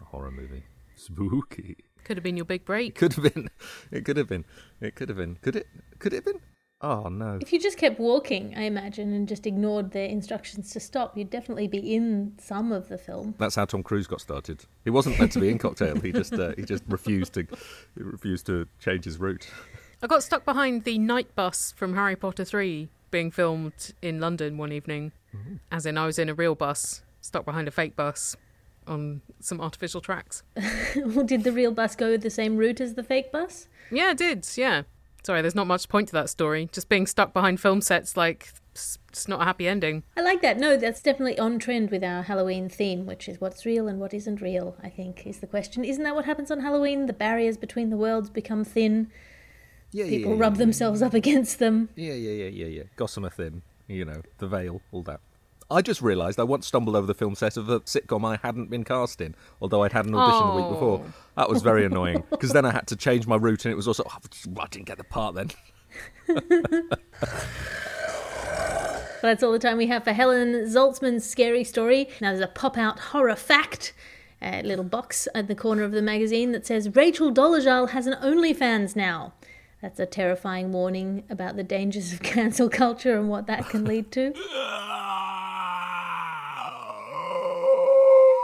a 0.00 0.04
horror 0.04 0.30
movie. 0.30 0.64
Spooky. 0.96 1.76
Could 2.04 2.16
have 2.16 2.24
been 2.24 2.36
your 2.36 2.46
big 2.46 2.64
break. 2.64 2.94
Could 2.94 3.14
have 3.14 3.34
been. 3.34 3.50
It 3.90 4.04
could 4.04 4.16
have 4.16 4.28
been. 4.28 4.44
It 4.80 4.94
could 4.94 5.08
have 5.08 5.18
been. 5.18 5.36
Could 5.42 5.56
it? 5.56 5.66
Could 5.98 6.12
it 6.12 6.16
have 6.16 6.24
been? 6.24 6.40
Oh 6.82 7.08
no. 7.08 7.38
If 7.40 7.52
you 7.52 7.58
just 7.58 7.78
kept 7.78 7.98
walking, 7.98 8.54
I 8.56 8.62
imagine, 8.62 9.12
and 9.14 9.26
just 9.26 9.46
ignored 9.46 9.92
the 9.92 10.10
instructions 10.10 10.70
to 10.72 10.80
stop, 10.80 11.16
you'd 11.16 11.30
definitely 11.30 11.68
be 11.68 11.94
in 11.94 12.34
some 12.38 12.70
of 12.70 12.88
the 12.88 12.98
film. 12.98 13.34
That's 13.38 13.54
how 13.54 13.64
Tom 13.64 13.82
Cruise 13.82 14.06
got 14.06 14.20
started. 14.20 14.64
He 14.84 14.90
wasn't 14.90 15.18
meant 15.18 15.32
to 15.32 15.40
be 15.40 15.48
in 15.48 15.58
Cocktail. 15.58 15.98
He 16.00 16.12
just 16.12 16.34
uh, 16.34 16.52
he 16.56 16.64
just 16.64 16.84
refused 16.88 17.32
to 17.34 17.46
he 17.96 18.02
refused 18.02 18.46
to 18.46 18.68
change 18.78 19.04
his 19.04 19.18
route. 19.18 19.48
I 20.02 20.06
got 20.06 20.22
stuck 20.22 20.44
behind 20.44 20.84
the 20.84 20.98
night 20.98 21.34
bus 21.34 21.72
from 21.76 21.94
Harry 21.94 22.16
Potter 22.16 22.44
3 22.44 22.88
being 23.10 23.30
filmed 23.30 23.94
in 24.02 24.20
London 24.20 24.58
one 24.58 24.72
evening. 24.72 25.12
As 25.70 25.86
in, 25.86 25.98
I 25.98 26.06
was 26.06 26.18
in 26.18 26.28
a 26.28 26.34
real 26.34 26.54
bus, 26.54 27.02
stuck 27.26 27.44
behind 27.44 27.68
a 27.68 27.70
fake 27.70 27.96
bus 27.96 28.36
on 28.86 29.20
some 29.40 29.60
artificial 29.60 30.00
tracks. 30.00 30.42
Well, 30.96 31.24
Did 31.26 31.44
the 31.44 31.52
real 31.52 31.72
bus 31.72 31.94
go 31.96 32.16
the 32.16 32.30
same 32.30 32.56
route 32.56 32.80
as 32.80 32.94
the 32.94 33.02
fake 33.02 33.30
bus? 33.30 33.68
Yeah, 33.90 34.12
it 34.12 34.18
did, 34.18 34.46
yeah. 34.56 34.82
Sorry, 35.24 35.42
there's 35.42 35.54
not 35.54 35.66
much 35.66 35.88
point 35.88 36.08
to 36.08 36.12
that 36.14 36.30
story. 36.30 36.68
Just 36.72 36.88
being 36.88 37.06
stuck 37.06 37.32
behind 37.32 37.60
film 37.60 37.80
sets, 37.80 38.16
like, 38.16 38.48
it's 38.72 38.98
it's 39.08 39.26
not 39.28 39.40
a 39.40 39.44
happy 39.44 39.66
ending. 39.66 40.02
I 40.16 40.20
like 40.20 40.42
that. 40.42 40.58
No, 40.58 40.76
that's 40.76 41.00
definitely 41.00 41.38
on 41.38 41.58
trend 41.58 41.90
with 41.90 42.04
our 42.04 42.22
Halloween 42.22 42.68
theme, 42.68 43.06
which 43.06 43.28
is 43.28 43.40
what's 43.40 43.64
real 43.64 43.88
and 43.88 43.98
what 43.98 44.12
isn't 44.12 44.42
real, 44.42 44.76
I 44.82 44.90
think, 44.90 45.26
is 45.26 45.38
the 45.38 45.46
question. 45.46 45.84
Isn't 45.84 46.04
that 46.04 46.14
what 46.14 46.26
happens 46.26 46.50
on 46.50 46.60
Halloween? 46.60 47.06
The 47.06 47.14
barriers 47.14 47.56
between 47.56 47.88
the 47.88 47.96
worlds 47.96 48.28
become 48.28 48.62
thin. 48.62 49.10
Yeah, 49.92 50.04
People 50.04 50.36
rub 50.36 50.56
themselves 50.56 51.00
up 51.00 51.14
against 51.14 51.58
them. 51.58 51.88
Yeah, 51.96 52.12
yeah, 52.12 52.44
yeah, 52.44 52.48
yeah, 52.50 52.66
yeah. 52.66 52.82
Gossamer 52.96 53.30
Thin, 53.30 53.62
you 53.88 54.04
know, 54.04 54.20
the 54.38 54.46
veil, 54.46 54.82
all 54.92 55.02
that. 55.04 55.20
I 55.70 55.82
just 55.82 56.00
realised 56.00 56.38
I 56.38 56.44
once 56.44 56.66
stumbled 56.66 56.94
over 56.94 57.06
the 57.06 57.14
film 57.14 57.34
set 57.34 57.56
of 57.56 57.68
a 57.68 57.80
sitcom 57.80 58.24
I 58.24 58.38
hadn't 58.46 58.70
been 58.70 58.84
cast 58.84 59.20
in, 59.20 59.34
although 59.60 59.82
I'd 59.82 59.92
had 59.92 60.06
an 60.06 60.14
audition 60.14 60.48
the 60.48 60.62
week 60.62 60.68
before. 60.68 61.02
Oh. 61.04 61.12
That 61.36 61.48
was 61.48 61.62
very 61.62 61.84
annoying 61.90 62.22
because 62.30 62.52
then 62.52 62.64
I 62.64 62.70
had 62.70 62.86
to 62.88 62.96
change 62.96 63.26
my 63.26 63.36
route, 63.36 63.64
and 63.64 63.72
it 63.72 63.76
was 63.76 63.88
also 63.88 64.04
oh, 64.06 64.18
I 64.60 64.66
didn't 64.68 64.86
get 64.86 64.98
the 64.98 65.04
part 65.04 65.34
then. 65.34 65.50
Well, 66.28 66.40
that's 69.22 69.42
all 69.42 69.52
the 69.52 69.58
time 69.58 69.76
we 69.76 69.88
have 69.88 70.04
for 70.04 70.12
Helen 70.12 70.52
Zaltzman's 70.66 71.28
scary 71.28 71.64
story. 71.64 72.08
Now, 72.20 72.30
there's 72.30 72.40
a 72.40 72.46
pop 72.46 72.78
out 72.78 72.98
horror 72.98 73.36
fact. 73.36 73.92
A 74.42 74.62
little 74.62 74.84
box 74.84 75.26
at 75.34 75.48
the 75.48 75.54
corner 75.54 75.82
of 75.82 75.92
the 75.92 76.02
magazine 76.02 76.52
that 76.52 76.66
says 76.66 76.94
Rachel 76.94 77.32
Dolezal 77.32 77.90
has 77.90 78.06
an 78.06 78.14
OnlyFans 78.22 78.94
now. 78.94 79.32
That's 79.82 79.98
a 79.98 80.06
terrifying 80.06 80.72
warning 80.72 81.24
about 81.30 81.56
the 81.56 81.64
dangers 81.64 82.12
of 82.12 82.22
cancel 82.22 82.68
culture 82.68 83.18
and 83.18 83.28
what 83.28 83.46
that 83.46 83.68
can 83.68 83.84
lead 83.84 84.12
to. 84.12 84.32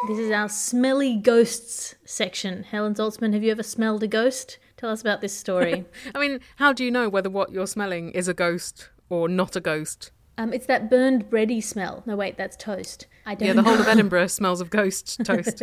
This 0.09 0.19
is 0.19 0.33
our 0.33 0.49
smelly 0.49 1.17
ghosts 1.17 1.95
section. 2.05 2.65
Helen 2.65 2.95
Zaltzman, 2.95 3.33
have 3.35 3.45
you 3.45 3.53
ever 3.53 3.63
smelled 3.63 4.03
a 4.03 4.09
ghost? 4.09 4.59
Tell 4.77 4.91
us 4.91 5.01
about 5.01 5.21
this 5.21 5.37
story. 5.37 5.85
I 6.15 6.19
mean, 6.19 6.41
how 6.57 6.73
do 6.73 6.85
you 6.85 6.91
know 6.91 7.09
whether 7.09 7.31
what 7.31 7.53
you're 7.53 7.69
smelling 7.69 8.11
is 8.11 8.27
a 8.27 8.35
ghost 8.35 8.91
or 9.09 9.29
not 9.29 9.55
a 9.55 9.61
ghost? 9.61 10.11
um, 10.39 10.53
it's 10.53 10.67
that 10.67 10.91
burned 10.91 11.31
bready 11.31 11.63
smell. 11.63 12.03
No, 12.05 12.17
wait, 12.17 12.37
that's 12.37 12.57
toast. 12.57 13.07
I 13.27 13.35
don't 13.35 13.47
Yeah, 13.47 13.55
the 13.55 13.63
whole 13.63 13.79
of 13.81 13.87
Edinburgh 13.87 14.29
smells 14.29 14.61
of 14.61 14.71
ghost 14.71 15.21
toast. 15.25 15.63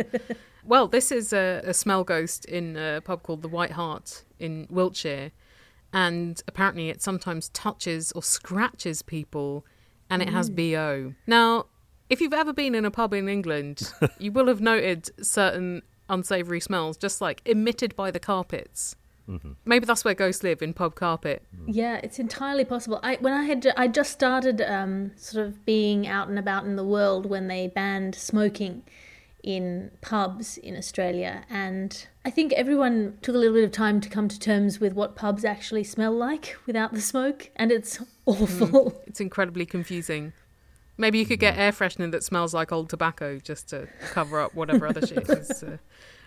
well, 0.64 0.88
this 0.88 1.12
is 1.12 1.32
a, 1.32 1.60
a 1.64 1.74
smell 1.74 2.02
ghost 2.04 2.44
in 2.46 2.76
a 2.76 3.00
pub 3.02 3.22
called 3.22 3.42
the 3.42 3.48
White 3.48 3.72
Hart 3.72 4.24
in 4.38 4.66
Wiltshire, 4.70 5.32
and 5.92 6.40
apparently 6.48 6.88
it 6.88 7.02
sometimes 7.02 7.50
touches 7.50 8.12
or 8.12 8.22
scratches 8.22 9.02
people, 9.02 9.66
and 10.08 10.22
it 10.22 10.30
has 10.30 10.48
bo. 10.48 11.14
Now, 11.26 11.66
if 12.10 12.20
you've 12.20 12.34
ever 12.34 12.52
been 12.52 12.74
in 12.74 12.84
a 12.84 12.90
pub 12.90 13.14
in 13.14 13.28
England, 13.28 13.92
you 14.18 14.32
will 14.32 14.48
have 14.48 14.60
noted 14.60 15.10
certain 15.24 15.82
unsavoury 16.10 16.60
smells, 16.60 16.96
just 16.96 17.20
like 17.20 17.40
emitted 17.46 17.94
by 17.96 18.10
the 18.10 18.18
carpets. 18.18 18.96
Mm-hmm. 19.28 19.52
Maybe 19.64 19.86
that's 19.86 20.04
where 20.04 20.14
ghosts 20.14 20.42
live 20.42 20.60
in 20.60 20.74
pub 20.74 20.96
carpet. 20.96 21.44
Hmm. 21.56 21.70
Yeah, 21.70 22.00
it's 22.02 22.18
entirely 22.18 22.64
possible. 22.64 22.98
I 23.04 23.16
when 23.20 23.32
I 23.32 23.44
had 23.44 23.72
I 23.76 23.86
just 23.86 24.10
started 24.10 24.60
um, 24.60 25.12
sort 25.16 25.46
of 25.46 25.64
being 25.64 26.08
out 26.08 26.28
and 26.28 26.38
about 26.38 26.64
in 26.64 26.74
the 26.74 26.84
world 26.84 27.26
when 27.26 27.46
they 27.46 27.68
banned 27.68 28.16
smoking 28.16 28.82
in 29.44 29.92
pubs 30.00 30.58
in 30.58 30.76
Australia, 30.76 31.44
and 31.48 32.08
I 32.24 32.30
think 32.30 32.52
everyone 32.54 33.18
took 33.22 33.36
a 33.36 33.38
little 33.38 33.54
bit 33.54 33.64
of 33.64 33.70
time 33.70 34.00
to 34.00 34.08
come 34.08 34.26
to 34.26 34.38
terms 34.38 34.80
with 34.80 34.94
what 34.94 35.14
pubs 35.14 35.44
actually 35.44 35.84
smell 35.84 36.12
like 36.12 36.56
without 36.66 36.92
the 36.92 37.00
smoke, 37.00 37.50
and 37.54 37.70
it's 37.70 37.98
hmm. 37.98 38.04
awful. 38.26 39.00
It's 39.06 39.20
incredibly 39.20 39.64
confusing. 39.64 40.32
Maybe 41.00 41.18
you 41.18 41.24
could 41.24 41.40
get 41.40 41.56
air 41.56 41.72
freshener 41.72 42.10
that 42.12 42.22
smells 42.22 42.52
like 42.52 42.72
old 42.72 42.90
tobacco 42.90 43.38
just 43.38 43.70
to 43.70 43.88
cover 44.10 44.38
up 44.38 44.54
whatever 44.54 44.86
other 44.86 45.06
shit 45.06 45.28
is 45.30 45.62
uh, 45.62 45.78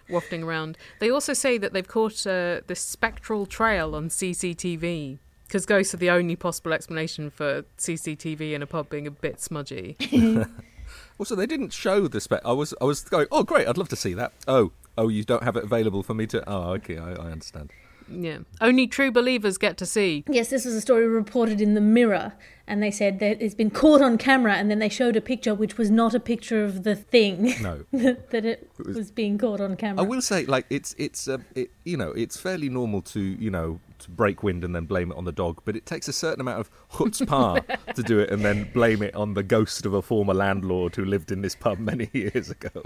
wafting 0.10 0.42
around. 0.42 0.80
They 1.00 1.12
also 1.12 1.34
say 1.34 1.60
that 1.60 1.74
they've 1.74 1.88
caught 1.88 2.26
uh, 2.26 2.62
this 2.66 2.80
spectral 2.80 3.46
trail 3.46 3.96
on 3.96 4.10
CCTV 4.10 5.20
because 5.46 5.68
ghosts 5.68 5.94
are 5.94 5.98
the 5.98 6.10
only 6.10 6.36
possible 6.36 6.74
explanation 6.74 7.30
for 7.30 7.66
CCTV 7.78 8.54
in 8.54 8.64
a 8.64 8.68
pub 8.68 8.90
being 8.90 9.06
a 9.06 9.12
bit 9.12 9.40
smudgy. 9.40 9.96
Also, 11.20 11.36
they 11.36 11.46
didn't 11.46 11.72
show 11.72 12.08
the 12.08 12.20
spec. 12.20 12.42
I 12.44 12.52
was 12.52 12.74
I 12.82 12.86
was 12.86 13.02
going, 13.02 13.28
oh 13.32 13.44
great, 13.44 13.68
I'd 13.68 13.78
love 13.78 13.90
to 13.90 13.96
see 13.96 14.14
that. 14.16 14.34
Oh, 14.48 14.72
oh, 14.98 15.10
you 15.10 15.24
don't 15.24 15.44
have 15.44 15.56
it 15.56 15.64
available 15.64 16.04
for 16.04 16.14
me 16.14 16.26
to. 16.28 16.44
Oh, 16.50 16.74
okay, 16.74 16.98
I, 16.98 17.12
I 17.12 17.32
understand. 17.32 17.72
Yeah, 18.14 18.40
only 18.62 18.88
true 18.88 19.12
believers 19.12 19.58
get 19.58 19.78
to 19.78 19.86
see. 19.86 20.24
Yes, 20.28 20.50
this 20.50 20.66
was 20.66 20.74
a 20.74 20.82
story 20.82 21.08
reported 21.08 21.62
in 21.62 21.74
the 21.74 21.82
Mirror, 21.82 22.34
and 22.68 22.82
they 22.82 22.92
said 22.92 23.20
that 23.20 23.42
it's 23.42 23.56
been 23.56 23.70
caught 23.70 24.02
on 24.02 24.18
camera, 24.18 24.54
and 24.54 24.70
then 24.72 24.80
they 24.80 24.90
showed 24.90 25.16
a 25.16 25.22
picture 25.22 25.54
which 25.54 25.78
was 25.78 25.92
not 25.92 26.14
a 26.14 26.20
picture 26.20 26.64
of 26.64 26.84
the 26.84 26.96
thing. 26.96 27.56
No. 27.62 27.86
that 27.92 28.46
it 28.46 28.70
was, 28.78 29.12
being 29.12 29.38
caught 29.38 29.60
on 29.60 29.76
camera. 29.76 30.04
I 30.04 30.08
will 30.08 30.22
say, 30.22 30.46
like 30.46 30.66
it's 30.70 30.96
it's 30.98 31.28
uh, 31.28 31.40
it, 31.56 31.72
you 31.84 31.98
know 31.98 32.12
it's 32.12 32.40
fairly 32.40 32.70
normal 32.70 33.02
to 33.02 33.20
you 33.20 33.50
know 33.50 33.80
to 34.00 34.12
break 34.12 34.44
wind 34.44 34.64
and 34.64 34.76
then 34.76 34.86
blame 34.86 35.12
it 35.12 35.18
on 35.18 35.26
the 35.26 35.32
dog, 35.32 35.62
but 35.66 35.76
it 35.76 35.86
takes 35.86 36.08
a 36.08 36.14
certain 36.14 36.42
amount 36.42 36.60
of 36.60 36.72
chutzpah 36.92 37.94
to 37.96 38.04
do 38.04 38.20
it 38.20 38.30
and 38.30 38.44
then 38.44 38.70
blame 38.74 39.02
it 39.02 39.16
on 39.16 39.34
the 39.34 39.44
ghost 39.44 39.86
of 39.86 39.94
a 39.94 40.02
former 40.02 40.34
landlord 40.34 40.96
who 40.96 41.06
lived 41.06 41.32
in 41.32 41.42
this 41.42 41.56
pub 41.56 41.80
many 41.80 42.10
years 42.14 42.50
ago. 42.50 42.84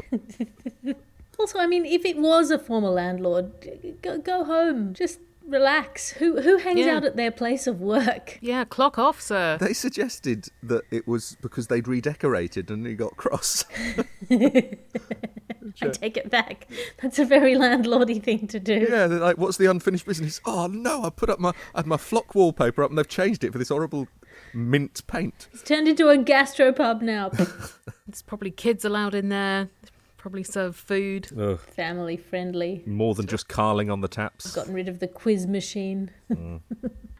Also, 1.39 1.60
I 1.60 1.67
mean, 1.67 1.86
if 1.86 2.03
it 2.06 2.17
was 2.17 2.50
a 2.51 2.58
former 2.60 2.89
landlord, 2.89 3.51
go, 4.01 4.17
go 4.17 4.44
home. 4.44 4.94
Just 4.94 5.20
relax. 5.48 6.10
Who 6.12 6.41
who 6.41 6.58
hangs 6.58 6.79
Yeah. 6.79 6.96
out 6.98 7.03
at 7.06 7.15
their 7.15 7.32
place 7.32 7.67
of 7.67 7.79
work? 7.79 8.38
Yeah, 8.41 8.65
clock 8.65 8.98
off, 8.98 9.22
sir. 9.22 9.58
They 9.60 9.74
suggested 9.74 10.48
that 10.63 10.84
it 10.91 11.08
was 11.08 11.38
because 11.41 11.67
they'd 11.67 11.88
redecorated 11.88 12.70
and 12.72 12.86
he 12.86 12.96
got 12.96 13.17
cross. 13.17 13.65
I 15.79 15.89
take 15.91 16.17
it 16.17 16.29
back. 16.29 16.67
That's 17.01 17.20
a 17.20 17.25
very 17.25 17.53
landlordy 17.56 18.22
thing 18.22 18.48
to 18.48 18.60
do. 18.60 18.88
yeah, 18.89 19.08
they're 19.08 19.20
like, 19.20 19.38
what's 19.38 19.58
the 19.58 19.70
unfinished 19.70 20.06
business? 20.06 20.41
Oh 20.46 20.67
no, 20.67 21.03
I 21.03 21.10
put 21.10 21.29
up 21.29 21.39
my 21.39 21.50
I 21.75 21.79
had 21.79 21.88
my 21.88 21.98
flock 21.98 22.34
wallpaper 22.36 22.84
up 22.84 22.89
and 22.89 22.98
they've 22.98 23.08
changed 23.08 23.44
it 23.44 23.51
for 23.51 23.58
this 23.60 23.70
horrible 23.70 24.08
mint 24.53 25.06
paint. 25.08 25.48
It's 25.53 25.62
turned 25.63 25.88
into 25.88 26.10
a 26.10 26.17
gastropub 26.17 27.01
now. 27.01 27.29
There's 28.08 28.22
probably 28.25 28.51
kids 28.51 28.86
allowed 28.86 29.13
in 29.13 29.29
there. 29.29 29.70
Probably 30.27 30.43
serve 30.43 30.75
food. 30.75 31.29
Ugh, 31.39 31.57
Family 31.57 32.17
friendly. 32.17 32.84
more 32.86 33.15
than 33.15 33.27
just 33.27 33.48
carling 33.48 33.89
on 33.89 34.01
the 34.01 34.10
taps. 34.10 34.46
I've 34.46 34.55
Gotten 34.55 34.74
rid 34.74 34.89
of 34.89 35.00
the 35.00 35.07
quiz 35.07 35.48
machine. 35.48 36.12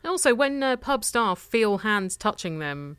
Also, 0.06 0.34
when 0.36 0.62
uh, 0.64 0.76
pub 0.78 1.04
staff 1.06 1.38
feel 1.40 1.80
hands 1.80 2.16
touching 2.18 2.60
them, 2.60 2.98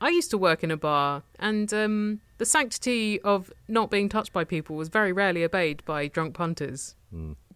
I 0.00 0.08
used 0.08 0.30
to 0.30 0.38
work 0.38 0.64
in 0.64 0.70
a 0.70 0.76
bar, 0.76 1.22
and 1.38 1.72
um, 1.74 2.20
the 2.38 2.46
sanctity 2.46 3.20
of 3.20 3.52
not 3.68 3.90
being 3.90 4.08
touched 4.08 4.32
by 4.32 4.44
people 4.44 4.76
was 4.76 4.88
very 4.88 5.12
rarely 5.12 5.44
obeyed 5.44 5.84
by 5.84 6.08
drunk 6.08 6.34
punters 6.34 6.94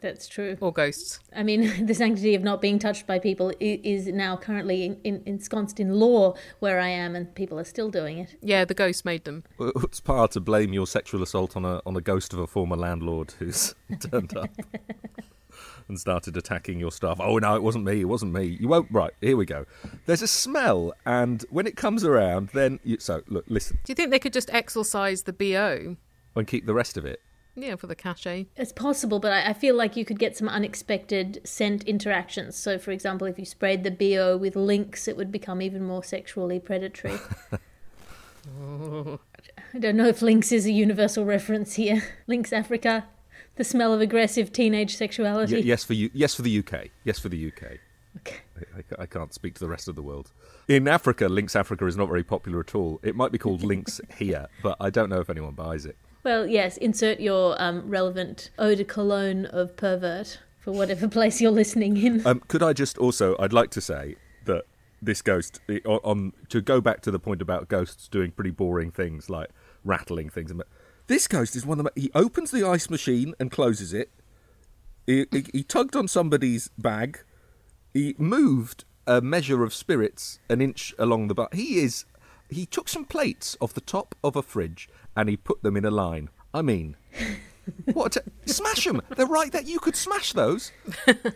That's 0.00 0.28
true. 0.28 0.58
or 0.60 0.70
ghosts. 0.70 1.20
I 1.34 1.42
mean, 1.42 1.86
the 1.86 1.94
sanctity 1.94 2.34
of 2.34 2.42
not 2.42 2.60
being 2.60 2.78
touched 2.78 3.06
by 3.06 3.18
people 3.18 3.52
is 3.60 4.08
now 4.08 4.36
currently 4.36 4.84
in, 4.84 5.00
in, 5.04 5.22
ensconced 5.24 5.80
in 5.80 5.94
law 5.94 6.34
where 6.58 6.80
I 6.80 6.88
am, 6.88 7.16
and 7.16 7.34
people 7.34 7.58
are 7.58 7.64
still 7.64 7.88
doing 7.88 8.18
it. 8.18 8.36
Yeah, 8.42 8.66
the 8.66 8.74
ghost 8.74 9.06
made 9.06 9.24
them. 9.24 9.44
It's 9.58 10.00
part 10.00 10.32
to 10.32 10.40
blame 10.40 10.74
your 10.74 10.86
sexual 10.86 11.22
assault 11.22 11.56
on 11.56 11.64
a 11.64 11.80
on 11.86 11.96
a 11.96 12.02
ghost 12.02 12.34
of 12.34 12.40
a 12.40 12.46
former 12.46 12.76
landlord 12.76 13.32
who's 13.38 13.74
turned 14.10 14.36
up 14.36 14.50
and 15.88 15.98
started 15.98 16.36
attacking 16.36 16.78
your 16.80 16.90
staff. 16.92 17.18
Oh 17.20 17.38
no, 17.38 17.54
it 17.56 17.62
wasn't 17.62 17.84
me. 17.84 18.00
It 18.00 18.04
wasn't 18.08 18.32
me. 18.32 18.56
You 18.60 18.68
won't. 18.68 18.88
Right 18.90 19.12
here 19.20 19.36
we 19.36 19.44
go. 19.46 19.66
There's 20.06 20.22
a 20.22 20.26
smell, 20.28 20.92
and 21.04 21.44
when 21.50 21.66
it 21.66 21.76
comes 21.76 22.04
around, 22.04 22.48
then 22.54 22.80
you, 22.84 22.98
so 22.98 23.22
look, 23.28 23.44
listen, 23.48 23.78
Do 23.84 23.90
you 23.90 23.94
think 23.94 24.10
they 24.10 24.18
could 24.18 24.32
just 24.32 24.52
exorcise 24.52 25.22
the 25.22 25.32
BO? 25.32 25.96
and 26.36 26.46
keep 26.48 26.66
the 26.66 26.74
rest 26.74 26.96
of 26.96 27.04
it. 27.04 27.20
Yeah, 27.56 27.76
for 27.76 27.86
the 27.86 27.94
cachet. 27.94 28.46
It's 28.56 28.72
possible, 28.72 29.20
but 29.20 29.32
I, 29.32 29.50
I 29.50 29.52
feel 29.52 29.76
like 29.76 29.94
you 29.96 30.04
could 30.04 30.18
get 30.18 30.36
some 30.36 30.48
unexpected 30.48 31.40
scent 31.44 31.84
interactions. 31.84 32.56
So, 32.56 32.78
for 32.78 32.90
example, 32.90 33.28
if 33.28 33.38
you 33.38 33.44
sprayed 33.44 33.84
the 33.84 33.92
BO 33.92 34.36
with 34.36 34.56
lynx, 34.56 35.06
it 35.06 35.16
would 35.16 35.30
become 35.30 35.62
even 35.62 35.84
more 35.84 36.02
sexually 36.02 36.58
predatory. 36.58 37.18
I 39.72 39.78
don't 39.78 39.96
know 39.96 40.08
if 40.08 40.20
lynx 40.22 40.50
is 40.52 40.66
a 40.66 40.72
universal 40.72 41.24
reference 41.24 41.74
here. 41.74 42.02
Lynx 42.26 42.52
Africa, 42.52 43.06
the 43.56 43.64
smell 43.64 43.92
of 43.92 44.00
aggressive 44.00 44.52
teenage 44.52 44.96
sexuality. 44.96 45.54
Y- 45.56 45.60
yes 45.64 45.84
for 45.84 45.94
you. 45.94 46.10
Yes 46.12 46.34
for 46.34 46.42
the 46.42 46.58
UK. 46.58 46.88
Yes 47.04 47.18
for 47.18 47.28
the 47.28 47.46
UK. 47.48 47.78
Okay. 48.18 48.36
I, 48.98 49.02
I 49.02 49.06
can't 49.06 49.34
speak 49.34 49.54
to 49.54 49.60
the 49.60 49.68
rest 49.68 49.88
of 49.88 49.96
the 49.96 50.02
world. 50.02 50.30
In 50.68 50.86
Africa, 50.88 51.28
Lynx 51.28 51.56
Africa 51.56 51.86
is 51.86 51.96
not 51.96 52.08
very 52.08 52.22
popular 52.22 52.60
at 52.60 52.74
all. 52.74 53.00
It 53.02 53.16
might 53.16 53.32
be 53.32 53.38
called 53.38 53.62
Lynx 53.62 54.00
here, 54.18 54.46
but 54.62 54.76
I 54.80 54.90
don't 54.90 55.10
know 55.10 55.20
if 55.20 55.28
anyone 55.28 55.54
buys 55.54 55.84
it. 55.84 55.96
Well, 56.22 56.46
yes, 56.46 56.76
insert 56.78 57.20
your 57.20 57.60
um, 57.60 57.82
relevant 57.88 58.50
eau 58.58 58.74
de 58.74 58.84
cologne 58.84 59.46
of 59.46 59.76
pervert 59.76 60.38
for 60.60 60.72
whatever 60.72 61.06
place 61.08 61.40
you're 61.40 61.50
listening 61.50 61.96
in. 61.98 62.26
Um, 62.26 62.40
could 62.48 62.62
I 62.62 62.72
just 62.72 62.96
also? 62.98 63.36
I'd 63.38 63.52
like 63.52 63.70
to 63.72 63.80
say 63.82 64.14
that 64.46 64.64
this 65.02 65.20
ghost, 65.20 65.60
on, 65.84 66.00
on 66.02 66.32
to 66.48 66.62
go 66.62 66.80
back 66.80 67.02
to 67.02 67.10
the 67.10 67.18
point 67.18 67.42
about 67.42 67.68
ghosts 67.68 68.08
doing 68.08 68.30
pretty 68.30 68.50
boring 68.52 68.90
things 68.90 69.28
like 69.28 69.50
rattling 69.84 70.30
things. 70.30 70.50
and- 70.50 70.62
This 71.06 71.28
ghost 71.28 71.54
is 71.56 71.66
one 71.66 71.78
of 71.78 71.84
the. 71.86 72.00
He 72.00 72.10
opens 72.14 72.50
the 72.50 72.66
ice 72.66 72.88
machine 72.88 73.34
and 73.38 73.50
closes 73.50 73.92
it. 73.92 74.10
He, 75.06 75.26
he, 75.30 75.44
he 75.52 75.62
tugged 75.62 75.94
on 75.96 76.08
somebody's 76.08 76.68
bag. 76.78 77.20
He 77.92 78.14
moved 78.18 78.84
a 79.06 79.20
measure 79.20 79.62
of 79.64 79.74
spirits 79.74 80.38
an 80.48 80.60
inch 80.60 80.94
along 80.98 81.28
the. 81.28 81.34
Bu- 81.34 81.46
he 81.52 81.78
is. 81.80 82.04
He 82.48 82.66
took 82.66 82.88
some 82.88 83.04
plates 83.04 83.56
off 83.60 83.74
the 83.74 83.80
top 83.80 84.14
of 84.22 84.36
a 84.36 84.42
fridge 84.42 84.88
and 85.16 85.28
he 85.28 85.36
put 85.36 85.62
them 85.62 85.76
in 85.76 85.84
a 85.84 85.90
line. 85.90 86.28
I 86.52 86.62
mean, 86.62 86.96
what? 87.92 88.16
A, 88.16 88.22
smash 88.46 88.84
them! 88.84 89.02
They're 89.16 89.26
right 89.26 89.50
there. 89.52 89.62
You 89.62 89.80
could 89.80 89.96
smash 89.96 90.32
those. 90.32 90.72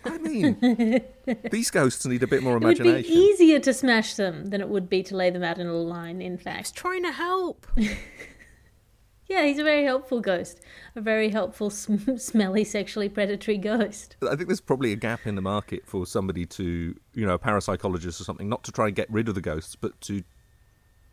I 0.05 0.19
mean, 0.19 1.03
these 1.51 1.71
ghosts 1.71 2.07
need 2.07 2.23
a 2.23 2.27
bit 2.27 2.43
more 2.43 2.57
imagination. 2.57 2.87
it 2.87 2.95
would 2.95 3.03
be 3.05 3.09
easier 3.13 3.59
to 3.61 3.75
smash 3.75 4.15
them 4.15 4.47
than 4.47 4.61
it 4.61 4.69
would 4.69 4.89
be 4.89 5.03
to 5.05 5.17
lay 5.17 5.31
them 5.31 5.43
out 5.43 5.59
in 5.59 5.67
a 5.67 5.73
line, 5.75 6.23
in 6.23 6.33
I 6.33 6.37
was 6.37 6.43
fact. 6.43 6.75
trying 6.75 7.03
to 7.03 7.13
help. 7.13 7.67
Yeah, 9.29 9.45
he's 9.45 9.59
a 9.59 9.65
very 9.65 9.85
helpful 9.85 10.21
ghost. 10.21 10.61
A 10.97 11.01
very 11.03 11.29
helpful, 11.29 11.69
sm- 11.69 12.17
smelly, 12.17 12.65
sexually 12.65 13.09
predatory 13.09 13.59
ghost. 13.59 14.17
I 14.23 14.35
think 14.35 14.49
there's 14.49 14.61
probably 14.61 14.93
a 14.93 14.97
gap 14.97 15.27
in 15.27 15.35
the 15.35 15.43
market 15.43 15.87
for 15.87 16.07
somebody 16.07 16.47
to, 16.47 16.95
you 17.15 17.27
know, 17.27 17.35
a 17.35 17.39
parapsychologist 17.39 18.21
or 18.21 18.25
something, 18.25 18.49
not 18.49 18.65
to 18.65 18.73
try 18.73 18.87
and 18.87 18.97
get 18.97 19.11
rid 19.11 19.29
of 19.29 19.35
the 19.35 19.43
ghosts, 19.43 19.77
but 19.77 20.01
to, 20.03 20.23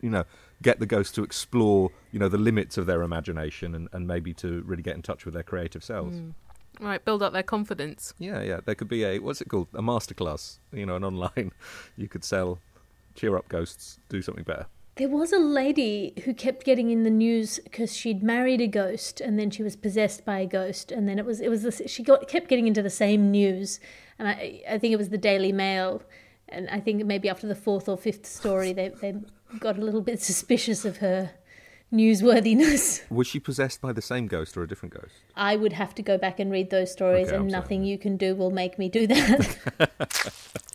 you 0.01 0.09
know, 0.09 0.23
get 0.61 0.79
the 0.79 0.85
ghosts 0.85 1.13
to 1.13 1.23
explore, 1.23 1.91
you 2.13 2.19
know, 2.19 2.29
the 2.29 2.37
limits 2.37 2.77
of 2.77 2.85
their 2.85 3.01
imagination 3.01 3.75
and, 3.75 3.89
and 3.91 4.07
maybe 4.07 4.33
to 4.35 4.63
really 4.65 4.83
get 4.83 4.95
in 4.95 5.01
touch 5.01 5.25
with 5.25 5.33
their 5.33 5.43
creative 5.43 5.83
selves. 5.83 6.17
Mm. 6.17 6.33
Right, 6.79 7.03
build 7.03 7.23
up 7.23 7.33
their 7.33 7.43
confidence. 7.43 8.13
Yeah, 8.19 8.41
yeah. 8.41 8.59
There 8.63 8.75
could 8.75 8.89
be 8.89 9.03
a 9.05 9.19
what's 9.19 9.41
it 9.41 9.47
called? 9.47 9.67
A 9.73 9.81
masterclass. 9.81 10.57
You 10.73 10.85
know, 10.85 10.95
an 10.95 11.03
online. 11.03 11.51
You 11.97 12.09
could 12.09 12.25
sell, 12.25 12.59
cheer 13.15 13.37
up 13.37 13.47
ghosts, 13.47 13.99
do 14.09 14.21
something 14.21 14.43
better. 14.43 14.65
There 14.97 15.09
was 15.09 15.33
a 15.33 15.39
lady 15.39 16.13
who 16.23 16.33
kept 16.33 16.63
getting 16.63 16.89
in 16.89 17.03
the 17.03 17.09
news 17.09 17.59
because 17.63 17.95
she'd 17.95 18.23
married 18.23 18.61
a 18.61 18.67
ghost 18.67 19.19
and 19.19 19.37
then 19.37 19.51
she 19.51 19.61
was 19.61 19.75
possessed 19.75 20.23
by 20.23 20.39
a 20.39 20.45
ghost 20.45 20.89
and 20.89 21.07
then 21.07 21.19
it 21.19 21.25
was 21.25 21.41
it 21.41 21.49
was 21.49 21.63
this, 21.63 21.81
she 21.87 22.01
got 22.01 22.29
kept 22.29 22.47
getting 22.47 22.65
into 22.65 22.81
the 22.81 22.89
same 22.89 23.29
news 23.29 23.81
and 24.17 24.27
I 24.29 24.61
I 24.69 24.77
think 24.77 24.93
it 24.93 24.97
was 24.97 25.09
the 25.09 25.17
Daily 25.17 25.51
Mail 25.51 26.01
and 26.47 26.69
I 26.69 26.79
think 26.79 27.03
maybe 27.05 27.27
after 27.27 27.45
the 27.45 27.55
fourth 27.55 27.89
or 27.89 27.97
fifth 27.97 28.25
story 28.25 28.71
they 28.71 28.87
they 28.87 29.15
got 29.59 29.77
a 29.77 29.81
little 29.81 30.01
bit 30.01 30.21
suspicious 30.21 30.85
of 30.85 30.97
her 30.97 31.31
newsworthiness. 31.91 33.01
Was 33.09 33.27
she 33.27 33.39
possessed 33.39 33.81
by 33.81 33.93
the 33.93 34.01
same 34.01 34.27
ghost 34.27 34.57
or 34.57 34.63
a 34.63 34.67
different 34.67 34.93
ghost? 34.93 35.13
I 35.35 35.55
would 35.55 35.73
have 35.73 35.93
to 35.95 36.01
go 36.01 36.17
back 36.17 36.39
and 36.39 36.51
read 36.51 36.69
those 36.69 36.91
stories 36.91 37.27
Okay, 37.27 37.35
and 37.35 37.45
I'm 37.45 37.49
sorry. 37.49 37.61
nothing 37.61 37.83
you 37.83 37.97
can 37.97 38.17
do 38.17 38.35
will 38.35 38.51
make 38.51 38.79
me 38.79 38.89
do 38.89 39.07
that. 39.07 39.91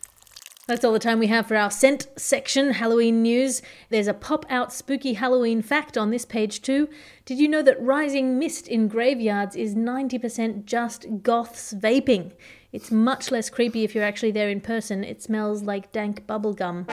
That's 0.71 0.85
all 0.85 0.93
the 0.93 0.99
time 0.99 1.19
we 1.19 1.27
have 1.27 1.47
for 1.47 1.57
our 1.57 1.69
scent 1.69 2.07
section 2.15 2.71
Halloween 2.71 3.21
news. 3.21 3.61
There's 3.89 4.07
a 4.07 4.13
pop 4.13 4.45
out 4.49 4.71
spooky 4.71 5.15
Halloween 5.15 5.61
fact 5.61 5.97
on 5.97 6.11
this 6.11 6.23
page 6.23 6.61
too. 6.61 6.87
Did 7.25 7.39
you 7.39 7.49
know 7.49 7.61
that 7.61 7.81
rising 7.81 8.39
mist 8.39 8.69
in 8.69 8.87
graveyards 8.87 9.57
is 9.57 9.75
90% 9.75 10.63
just 10.63 11.07
goths 11.23 11.73
vaping? 11.73 12.31
It's 12.71 12.89
much 12.89 13.31
less 13.31 13.49
creepy 13.49 13.83
if 13.83 13.93
you're 13.93 14.05
actually 14.05 14.31
there 14.31 14.47
in 14.47 14.61
person. 14.61 15.03
It 15.03 15.21
smells 15.21 15.61
like 15.61 15.91
dank 15.91 16.25
bubblegum. 16.25 16.89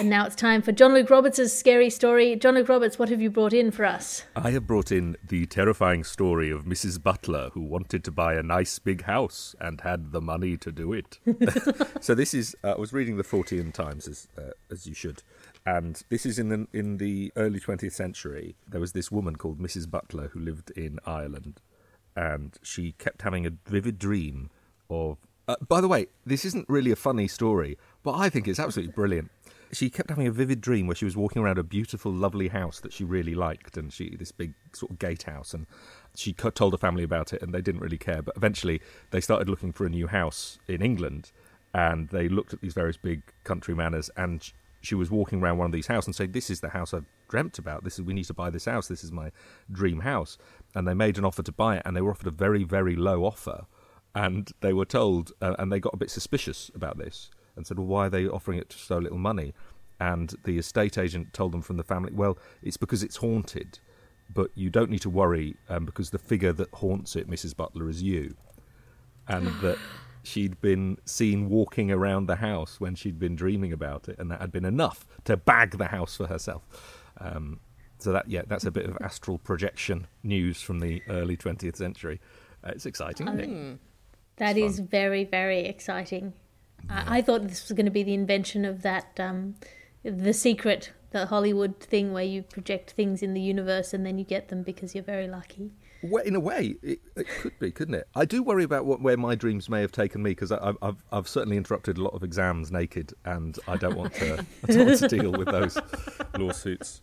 And 0.00 0.08
now 0.08 0.24
it's 0.24 0.34
time 0.34 0.62
for 0.62 0.72
John 0.72 0.94
Luke 0.94 1.10
Roberts' 1.10 1.52
scary 1.52 1.90
story. 1.90 2.34
John 2.34 2.54
Luke 2.54 2.70
Roberts, 2.70 2.98
what 2.98 3.10
have 3.10 3.20
you 3.20 3.28
brought 3.28 3.52
in 3.52 3.70
for 3.70 3.84
us? 3.84 4.24
I 4.34 4.50
have 4.52 4.66
brought 4.66 4.90
in 4.90 5.14
the 5.22 5.44
terrifying 5.44 6.04
story 6.04 6.50
of 6.50 6.64
Mrs. 6.64 7.02
Butler 7.02 7.50
who 7.52 7.60
wanted 7.60 8.02
to 8.04 8.10
buy 8.10 8.32
a 8.32 8.42
nice 8.42 8.78
big 8.78 9.02
house 9.02 9.54
and 9.60 9.82
had 9.82 10.12
the 10.12 10.22
money 10.22 10.56
to 10.56 10.72
do 10.72 10.94
it. 10.94 11.18
so 12.00 12.14
this 12.14 12.32
is 12.32 12.56
uh, 12.64 12.70
I 12.70 12.78
was 12.78 12.94
reading 12.94 13.18
the 13.18 13.22
Fortean 13.22 13.74
Times 13.74 14.08
as 14.08 14.26
uh, 14.38 14.52
as 14.70 14.86
you 14.86 14.94
should, 14.94 15.22
and 15.66 16.02
this 16.08 16.24
is 16.24 16.38
in 16.38 16.48
the 16.48 16.66
in 16.72 16.96
the 16.96 17.30
early 17.36 17.60
20th 17.60 17.92
century. 17.92 18.56
There 18.66 18.80
was 18.80 18.92
this 18.92 19.12
woman 19.12 19.36
called 19.36 19.60
Mrs. 19.60 19.90
Butler 19.90 20.28
who 20.28 20.40
lived 20.40 20.70
in 20.70 20.98
Ireland, 21.04 21.60
and 22.16 22.56
she 22.62 22.92
kept 22.92 23.20
having 23.20 23.44
a 23.44 23.50
vivid 23.66 23.98
dream 23.98 24.48
of. 24.88 25.18
Uh, 25.46 25.56
by 25.66 25.80
the 25.80 25.88
way, 25.88 26.06
this 26.24 26.44
isn't 26.44 26.64
really 26.68 26.92
a 26.92 26.96
funny 26.96 27.26
story, 27.26 27.76
but 28.04 28.12
I 28.12 28.28
think 28.28 28.46
it's 28.46 28.60
absolutely 28.60 28.92
brilliant. 28.92 29.32
She 29.72 29.88
kept 29.88 30.10
having 30.10 30.26
a 30.26 30.32
vivid 30.32 30.60
dream 30.60 30.86
where 30.86 30.96
she 30.96 31.04
was 31.04 31.16
walking 31.16 31.42
around 31.42 31.58
a 31.58 31.62
beautiful, 31.62 32.12
lovely 32.12 32.48
house 32.48 32.80
that 32.80 32.92
she 32.92 33.04
really 33.04 33.34
liked, 33.34 33.76
and 33.76 33.92
she 33.92 34.16
this 34.16 34.32
big 34.32 34.54
sort 34.72 34.90
of 34.90 34.98
gatehouse, 34.98 35.54
and 35.54 35.66
she 36.14 36.32
told 36.32 36.72
her 36.72 36.78
family 36.78 37.04
about 37.04 37.32
it, 37.32 37.40
and 37.40 37.54
they 37.54 37.60
didn't 37.60 37.80
really 37.80 37.98
care. 37.98 38.20
But 38.20 38.36
eventually, 38.36 38.80
they 39.10 39.20
started 39.20 39.48
looking 39.48 39.72
for 39.72 39.86
a 39.86 39.90
new 39.90 40.08
house 40.08 40.58
in 40.66 40.82
England, 40.82 41.30
and 41.72 42.08
they 42.08 42.28
looked 42.28 42.52
at 42.52 42.60
these 42.60 42.74
various 42.74 42.96
big 42.96 43.22
country 43.44 43.74
manors, 43.74 44.10
and 44.16 44.52
she 44.80 44.96
was 44.96 45.10
walking 45.10 45.40
around 45.40 45.58
one 45.58 45.66
of 45.66 45.72
these 45.72 45.86
houses 45.86 46.08
and 46.08 46.16
saying, 46.16 46.32
"This 46.32 46.50
is 46.50 46.60
the 46.60 46.70
house 46.70 46.92
I've 46.92 47.06
dreamt 47.28 47.58
about. 47.58 47.84
This 47.84 47.98
is 47.98 48.04
we 48.04 48.14
need 48.14 48.24
to 48.24 48.34
buy 48.34 48.50
this 48.50 48.64
house. 48.64 48.88
This 48.88 49.04
is 49.04 49.12
my 49.12 49.30
dream 49.70 50.00
house." 50.00 50.36
And 50.74 50.88
they 50.88 50.94
made 50.94 51.16
an 51.16 51.24
offer 51.24 51.44
to 51.44 51.52
buy 51.52 51.76
it, 51.76 51.82
and 51.84 51.96
they 51.96 52.00
were 52.00 52.10
offered 52.10 52.26
a 52.26 52.32
very, 52.32 52.64
very 52.64 52.96
low 52.96 53.24
offer, 53.24 53.66
and 54.16 54.50
they 54.62 54.72
were 54.72 54.84
told, 54.84 55.32
uh, 55.40 55.54
and 55.58 55.70
they 55.70 55.78
got 55.78 55.94
a 55.94 55.98
bit 55.98 56.10
suspicious 56.10 56.72
about 56.74 56.98
this, 56.98 57.30
and 57.60 57.66
said, 57.66 57.78
"Well, 57.78 57.86
why 57.86 58.06
are 58.06 58.10
they 58.10 58.26
offering 58.26 58.58
it 58.58 58.72
for 58.72 58.78
so 58.78 58.98
little 58.98 59.18
money?" 59.18 59.54
And 60.00 60.34
the 60.44 60.58
estate 60.58 60.96
agent 60.96 61.34
told 61.34 61.52
them 61.52 61.62
from 61.62 61.76
the 61.76 61.84
family, 61.84 62.12
"Well, 62.12 62.38
it's 62.62 62.76
because 62.76 63.02
it's 63.02 63.16
haunted." 63.16 63.78
But 64.32 64.50
you 64.54 64.70
don't 64.70 64.90
need 64.90 65.02
to 65.02 65.10
worry 65.10 65.56
um, 65.68 65.84
because 65.84 66.10
the 66.10 66.18
figure 66.18 66.52
that 66.52 66.72
haunts 66.74 67.16
it, 67.16 67.28
Mrs. 67.28 67.56
Butler, 67.56 67.88
is 67.88 68.00
you 68.00 68.36
and 69.28 69.46
that 69.60 69.78
she'd 70.22 70.60
been 70.60 70.98
seen 71.04 71.48
walking 71.48 71.90
around 71.90 72.26
the 72.26 72.36
house 72.36 72.80
when 72.80 72.94
she'd 72.94 73.18
been 73.18 73.36
dreaming 73.36 73.72
about 73.72 74.08
it, 74.08 74.18
and 74.18 74.30
that 74.30 74.40
had 74.40 74.52
been 74.52 74.64
enough 74.64 75.06
to 75.24 75.36
bag 75.36 75.78
the 75.78 75.86
house 75.86 76.16
for 76.16 76.26
herself. 76.26 76.62
Um, 77.18 77.60
so 77.98 78.12
that 78.12 78.28
yeah, 78.28 78.42
that's 78.46 78.64
a 78.64 78.70
bit 78.70 78.86
of 78.86 78.96
astral 79.02 79.38
projection 79.38 80.06
news 80.22 80.62
from 80.62 80.80
the 80.80 81.02
early 81.08 81.36
20th 81.36 81.76
century. 81.76 82.20
Uh, 82.64 82.70
it's 82.74 82.86
exciting, 82.86 83.28
isn't 83.28 83.40
it? 83.40 83.78
That 84.36 84.56
is 84.56 84.78
very, 84.78 85.24
very 85.24 85.60
exciting. 85.66 86.32
I, 86.88 87.18
I 87.18 87.22
thought 87.22 87.48
this 87.48 87.68
was 87.68 87.76
going 87.76 87.86
to 87.86 87.92
be 87.92 88.02
the 88.02 88.14
invention 88.14 88.64
of 88.64 88.82
that, 88.82 89.18
um, 89.18 89.56
the 90.02 90.32
secret, 90.32 90.92
the 91.10 91.26
Hollywood 91.26 91.80
thing 91.80 92.12
where 92.12 92.24
you 92.24 92.42
project 92.42 92.92
things 92.92 93.22
in 93.22 93.34
the 93.34 93.40
universe 93.40 93.92
and 93.92 94.06
then 94.06 94.18
you 94.18 94.24
get 94.24 94.48
them 94.48 94.62
because 94.62 94.94
you're 94.94 95.04
very 95.04 95.28
lucky. 95.28 95.72
Well, 96.02 96.24
in 96.24 96.34
a 96.34 96.40
way, 96.40 96.76
it, 96.82 97.00
it 97.14 97.28
could 97.28 97.58
be, 97.58 97.70
couldn't 97.70 97.94
it? 97.94 98.08
I 98.14 98.24
do 98.24 98.42
worry 98.42 98.64
about 98.64 98.86
what, 98.86 99.02
where 99.02 99.18
my 99.18 99.34
dreams 99.34 99.68
may 99.68 99.82
have 99.82 99.92
taken 99.92 100.22
me 100.22 100.30
because 100.30 100.50
I've, 100.50 100.78
I've, 100.80 101.04
I've 101.12 101.28
certainly 101.28 101.58
interrupted 101.58 101.98
a 101.98 102.02
lot 102.02 102.14
of 102.14 102.22
exams 102.22 102.72
naked, 102.72 103.12
and 103.26 103.58
I 103.68 103.76
don't 103.76 103.96
want 103.96 104.14
to, 104.14 104.38
I 104.38 104.66
don't 104.72 104.86
want 104.86 104.98
to 104.98 105.08
deal 105.08 105.32
with 105.32 105.48
those 105.48 105.78
lawsuits. 106.38 107.02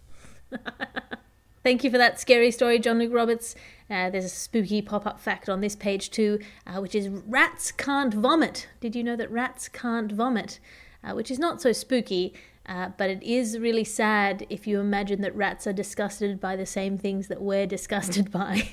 Thank 1.67 1.84
you 1.84 1.91
for 1.91 1.97
that 1.97 2.17
scary 2.17 2.49
story, 2.51 2.80
John 2.80 2.97
Luke 2.97 3.12
Roberts. 3.13 3.53
Uh, 3.89 4.10
there's 4.10 4.23
a 4.23 4.30
spooky 4.30 4.82
pop 4.82 5.06
up 5.06 5.19
fact 5.19 5.49
on 5.49 5.60
this 5.60 5.75
page 5.75 6.10
too, 6.10 6.39
uh, 6.65 6.80
which 6.80 6.95
is 6.95 7.10
rats 7.10 7.73
can't 7.73 8.13
vomit. 8.13 8.69
Did 8.80 8.95
you 8.95 9.03
know 9.03 9.17
that 9.17 9.30
rats 9.30 9.67
can't 9.67 10.10
vomit? 10.10 10.62
Uh, 11.03 11.12
which 11.12 11.30
is 11.30 11.38
not 11.38 11.62
so 11.62 11.73
spooky, 11.73 12.34
uh, 12.67 12.91
but 12.97 13.10
it 13.10 13.21
is 13.21 13.60
really 13.60 13.84
sad 13.84 14.47
if 14.49 14.65
you 14.65 14.80
imagine 14.80 15.19
that 15.23 15.36
rats 15.36 15.67
are 15.67 15.73
disgusted 15.73 16.39
by 16.39 16.56
the 16.56 16.65
same 16.65 16.97
things 16.97 17.27
that 17.27 17.41
we're 17.41 17.67
disgusted 17.77 18.32
by. 18.32 18.69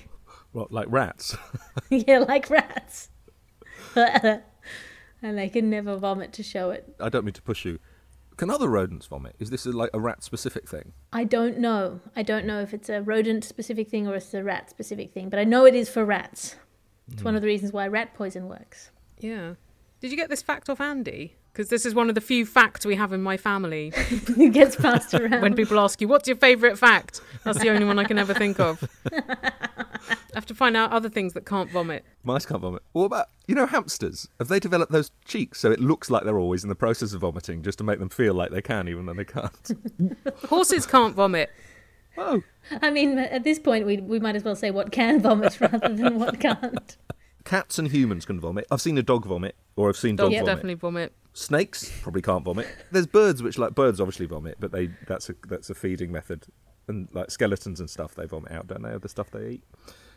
Well, 0.52 0.68
like 0.70 0.86
rats. 0.88 1.36
yeah, 1.90 2.20
like 2.20 2.48
rats. 2.48 3.08
and 3.96 4.40
they 5.20 5.48
can 5.48 5.68
never 5.68 5.96
vomit 5.96 6.32
to 6.34 6.44
show 6.44 6.70
it. 6.70 6.94
I 7.00 7.08
don't 7.08 7.24
mean 7.24 7.34
to 7.34 7.42
push 7.42 7.64
you. 7.64 7.80
Can 8.36 8.50
other 8.50 8.68
rodents 8.68 9.06
vomit? 9.06 9.36
Is 9.38 9.50
this 9.50 9.64
a, 9.66 9.70
like 9.70 9.90
a 9.94 10.00
rat 10.00 10.24
specific 10.24 10.68
thing? 10.68 10.92
I 11.12 11.24
don't 11.24 11.58
know. 11.58 12.00
I 12.16 12.22
don't 12.22 12.46
know 12.46 12.60
if 12.60 12.74
it's 12.74 12.88
a 12.88 13.00
rodent 13.00 13.44
specific 13.44 13.88
thing 13.88 14.08
or 14.08 14.16
it's 14.16 14.34
a 14.34 14.42
rat 14.42 14.70
specific 14.70 15.12
thing, 15.12 15.28
but 15.28 15.38
I 15.38 15.44
know 15.44 15.64
it 15.64 15.74
is 15.74 15.88
for 15.88 16.04
rats. 16.04 16.56
It's 17.12 17.22
one 17.22 17.34
hmm. 17.34 17.36
of 17.36 17.42
the 17.42 17.48
reasons 17.48 17.72
why 17.72 17.86
rat 17.86 18.14
poison 18.14 18.48
works. 18.48 18.90
Yeah. 19.18 19.54
Did 20.00 20.10
you 20.10 20.16
get 20.16 20.30
this 20.30 20.42
fact 20.42 20.68
off 20.68 20.80
Andy? 20.80 21.36
Because 21.52 21.68
this 21.68 21.86
is 21.86 21.94
one 21.94 22.08
of 22.08 22.16
the 22.16 22.20
few 22.20 22.44
facts 22.44 22.84
we 22.84 22.96
have 22.96 23.12
in 23.12 23.22
my 23.22 23.36
family. 23.36 23.92
it 23.96 24.52
gets 24.52 24.74
passed 24.74 25.14
around. 25.14 25.40
when 25.40 25.54
people 25.54 25.78
ask 25.78 26.00
you, 26.00 26.08
what's 26.08 26.26
your 26.26 26.36
favourite 26.36 26.76
fact? 26.76 27.20
That's 27.44 27.60
the 27.60 27.70
only 27.70 27.84
one 27.84 27.98
I 27.98 28.04
can 28.04 28.18
ever 28.18 28.34
think 28.34 28.58
of. 28.58 28.82
I 30.34 30.38
have 30.38 30.46
to 30.46 30.54
find 30.54 30.76
out 30.76 30.90
other 30.92 31.08
things 31.08 31.32
that 31.34 31.46
can't 31.46 31.70
vomit. 31.70 32.04
Mice 32.22 32.44
can't 32.46 32.60
vomit. 32.60 32.82
What 32.92 33.04
about, 33.04 33.26
you 33.46 33.54
know, 33.54 33.66
hamsters? 33.66 34.28
Have 34.38 34.48
they 34.48 34.58
developed 34.60 34.92
those 34.92 35.10
cheeks 35.24 35.60
so 35.60 35.70
it 35.70 35.80
looks 35.80 36.10
like 36.10 36.24
they're 36.24 36.38
always 36.38 36.62
in 36.62 36.68
the 36.68 36.74
process 36.74 37.12
of 37.12 37.20
vomiting 37.20 37.62
just 37.62 37.78
to 37.78 37.84
make 37.84 37.98
them 37.98 38.08
feel 38.08 38.34
like 38.34 38.50
they 38.50 38.62
can 38.62 38.88
even 38.88 39.06
though 39.06 39.14
they 39.14 39.24
can't? 39.24 39.70
Horses 40.48 40.86
can't 40.86 41.14
vomit. 41.14 41.50
oh, 42.18 42.42
I 42.82 42.90
mean, 42.90 43.18
at 43.18 43.44
this 43.44 43.58
point, 43.58 43.86
we, 43.86 43.98
we 43.98 44.18
might 44.20 44.36
as 44.36 44.44
well 44.44 44.56
say 44.56 44.70
what 44.70 44.92
can 44.92 45.20
vomit 45.20 45.60
rather 45.60 45.88
than 45.88 46.18
what 46.18 46.40
can't. 46.40 46.96
Cats 47.44 47.78
and 47.78 47.88
humans 47.88 48.24
can 48.24 48.40
vomit. 48.40 48.66
I've 48.70 48.80
seen 48.80 48.96
a 48.96 49.02
dog 49.02 49.26
vomit, 49.26 49.54
or 49.76 49.88
I've 49.90 49.96
seen 49.96 50.16
Dogs 50.16 50.30
dog 50.32 50.40
vomit. 50.40 50.46
definitely 50.46 50.74
vomit. 50.74 51.12
Snakes 51.34 51.92
probably 52.02 52.22
can't 52.22 52.44
vomit. 52.44 52.66
There's 52.90 53.06
birds 53.06 53.42
which 53.42 53.58
like 53.58 53.74
birds 53.74 54.00
obviously 54.00 54.24
vomit, 54.26 54.56
but 54.60 54.72
they 54.72 54.88
that's 55.06 55.28
a 55.28 55.34
that's 55.48 55.68
a 55.68 55.74
feeding 55.74 56.10
method. 56.12 56.46
And 56.86 57.08
like 57.12 57.30
skeletons 57.30 57.80
and 57.80 57.90
stuff, 57.90 58.14
they 58.14 58.24
vomit 58.26 58.52
out, 58.52 58.66
don't 58.68 58.82
they? 58.82 58.92
Of 58.92 59.02
the 59.02 59.08
stuff 59.08 59.30
they 59.30 59.48
eat. 59.48 59.64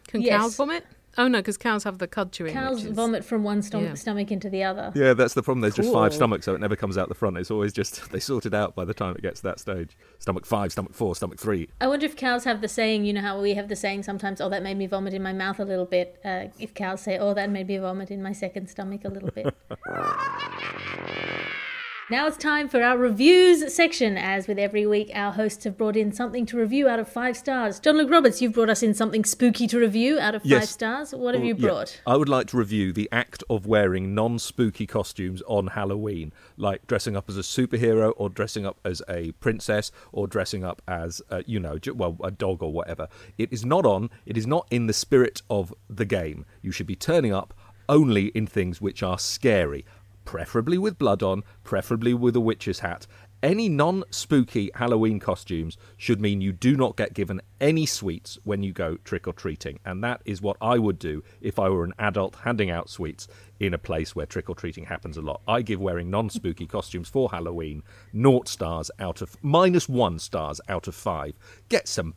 Can 0.08 0.22
Yes. 0.22 0.42
cows 0.42 0.56
vomit? 0.56 0.86
Oh 1.20 1.28
no, 1.28 1.40
because 1.40 1.58
cows 1.58 1.84
have 1.84 1.98
the 1.98 2.08
cud 2.08 2.32
chewing. 2.32 2.54
Cows 2.54 2.86
is- 2.86 2.92
vomit 2.92 3.26
from 3.26 3.44
one 3.44 3.64
stom- 3.64 3.84
yeah. 3.84 3.94
stomach 3.96 4.32
into 4.32 4.52
the 4.52 4.62
other. 4.64 4.92
Yeah, 4.94 5.16
that's 5.16 5.34
the 5.34 5.42
problem. 5.42 5.62
There's 5.62 5.74
just 5.76 5.92
five 5.92 6.14
stomachs, 6.14 6.46
so 6.46 6.54
it 6.54 6.62
never 6.62 6.76
comes 6.76 6.96
out 6.96 7.10
the 7.10 7.16
front. 7.16 7.38
It's 7.38 7.50
always 7.50 7.74
just 7.74 8.12
they 8.12 8.20
sort 8.20 8.46
it 8.46 8.54
out 8.54 8.76
by 8.76 8.86
the 8.86 8.94
time 8.94 9.16
it 9.16 9.24
gets 9.24 9.40
to 9.40 9.48
that 9.48 9.60
stage. 9.60 9.98
Stomach 10.20 10.46
five, 10.46 10.72
stomach 10.72 10.94
four, 10.94 11.16
stomach 11.16 11.40
three. 11.40 11.70
I 11.82 11.88
wonder 11.88 12.06
if 12.06 12.16
cows 12.16 12.44
have 12.44 12.62
the 12.62 12.68
saying, 12.68 13.06
you 13.06 13.14
know 13.14 13.22
how 13.22 13.42
we 13.42 13.56
have 13.56 13.68
the 13.68 13.76
saying 13.76 14.04
sometimes, 14.04 14.40
oh, 14.40 14.50
that 14.50 14.62
made 14.62 14.78
me 14.78 14.86
vomit 14.86 15.16
in 15.16 15.24
my 15.24 15.34
mouth 15.34 15.60
a 15.60 15.66
little 15.66 15.86
bit. 15.86 16.20
Uh, 16.24 16.46
if 16.60 16.76
cows 16.76 17.02
say, 17.02 17.18
oh, 17.18 17.34
that 17.34 17.50
made 17.50 17.68
me 17.68 17.80
vomit 17.80 18.12
in 18.12 18.22
my 18.22 18.32
second 18.32 18.68
stomach 18.70 19.04
a 19.04 19.10
little 19.10 19.32
bit. 19.32 19.56
now 22.10 22.26
it's 22.26 22.38
time 22.38 22.70
for 22.70 22.82
our 22.82 22.98
reviews 22.98 23.74
section. 23.74 24.18
As 24.18 24.48
with 24.48 24.58
every 24.58 24.88
week, 24.88 25.12
our 25.14 25.34
hosts 25.34 25.66
have 25.66 25.78
brought 25.78 25.98
in 25.98 26.14
something 26.14 26.46
to 26.46 26.58
review 26.58 26.88
out 26.88 27.00
of 27.00 27.10
five 27.10 27.36
stars. 27.36 27.82
John 27.82 27.98
Luke 27.98 28.10
Roberts, 28.10 28.42
you've 28.42 28.54
brought 28.54 28.70
us 28.70 28.82
in 28.82 28.94
something 28.94 29.26
spooky 29.26 29.68
to 29.68 29.78
review 29.78 30.18
out 30.18 30.34
of 30.34 30.42
five 30.44 30.50
Yes. 30.52 30.70
stars. 30.70 31.14
What 31.14 31.34
have 31.34 31.42
Well, 31.42 31.50
you 31.50 31.56
yeah. 31.58 31.68
brought? 31.68 32.02
I 32.08 32.16
would 32.16 32.30
like 32.30 32.48
to 32.48 32.58
review 32.58 32.94
the 32.94 33.10
act 33.12 33.44
of 33.50 33.66
wearing 33.66 34.16
non-spooky 34.16 34.88
costumes 34.88 35.42
on 35.48 35.68
Halloween, 35.68 36.32
like 36.56 36.88
dressing 36.88 37.18
up 37.18 37.28
as 37.28 37.38
a 37.38 37.42
superhero, 37.42 38.14
or 38.16 38.30
dressing 38.30 38.66
up 38.66 38.80
as 38.86 39.02
a 39.10 39.34
princess, 39.34 39.92
or 40.14 40.28
dressing 40.28 40.64
up 40.64 40.82
as, 40.88 41.22
uh, 41.30 41.42
you 41.46 41.60
know, 41.60 41.78
well, 41.94 42.16
a 42.24 42.32
dog 42.32 42.64
or 42.64 42.72
whatever. 42.72 43.10
It 43.38 43.52
is 43.52 43.66
not 43.66 43.86
on. 43.86 44.10
It 44.26 44.38
is 44.38 44.48
not 44.48 44.66
in 44.72 44.88
the 44.88 44.94
spirit 44.94 45.42
of 45.50 45.74
the 45.90 46.06
game. 46.06 46.46
You 46.62 46.72
should 46.72 46.88
be 46.88 46.96
turning 46.96 47.34
up 47.34 47.54
only 47.90 48.28
in 48.28 48.48
things 48.48 48.80
which 48.80 49.04
are 49.04 49.20
scary, 49.20 49.86
preferably 50.28 50.78
with 50.78 51.00
blood 51.00 51.24
on, 51.24 51.42
preferably 51.64 52.14
with 52.14 52.36
a 52.36 52.40
witch's 52.42 52.80
hat. 52.80 53.08
Any 53.42 53.70
non 53.70 54.04
spooky 54.10 54.70
Halloween 54.76 55.20
costumes 55.20 55.78
should 55.96 56.20
mean 56.20 56.42
you 56.42 56.52
do 56.52 56.76
not 56.76 56.98
get 56.98 57.14
given 57.14 57.40
any 57.62 57.86
sweets 57.86 58.38
when 58.44 58.62
you 58.62 58.74
go 58.74 58.98
trick 58.98 59.26
or 59.26 59.32
treating. 59.32 59.80
And 59.86 60.04
that 60.04 60.22
is 60.26 60.42
what 60.42 60.58
I 60.60 60.80
would 60.80 61.00
do 61.00 61.24
if 61.40 61.58
I 61.58 61.70
were 61.70 61.86
an 61.86 61.94
adult 61.98 62.36
handing 62.44 62.70
out 62.70 62.90
sweets 62.90 63.30
in 63.62 63.74
a 63.74 63.78
place 63.78 64.16
where 64.16 64.26
trick 64.26 64.50
or 64.50 64.56
treating 64.56 64.86
happens 64.86 65.16
a 65.16 65.22
lot. 65.22 65.42
I 65.48 65.62
give 65.62 65.80
wearing 65.80 66.10
non 66.10 66.30
spooky 66.30 66.68
costumes 66.68 67.08
for 67.08 67.30
Halloween 67.30 67.84
naught 68.12 68.50
stars 68.50 68.92
out 69.00 69.22
of 69.22 69.38
minus 69.42 69.88
one 69.88 70.20
stars 70.20 70.60
out 70.68 70.90
of 70.90 70.96
five. 70.96 71.38
Get 71.70 71.88
some 71.88 72.16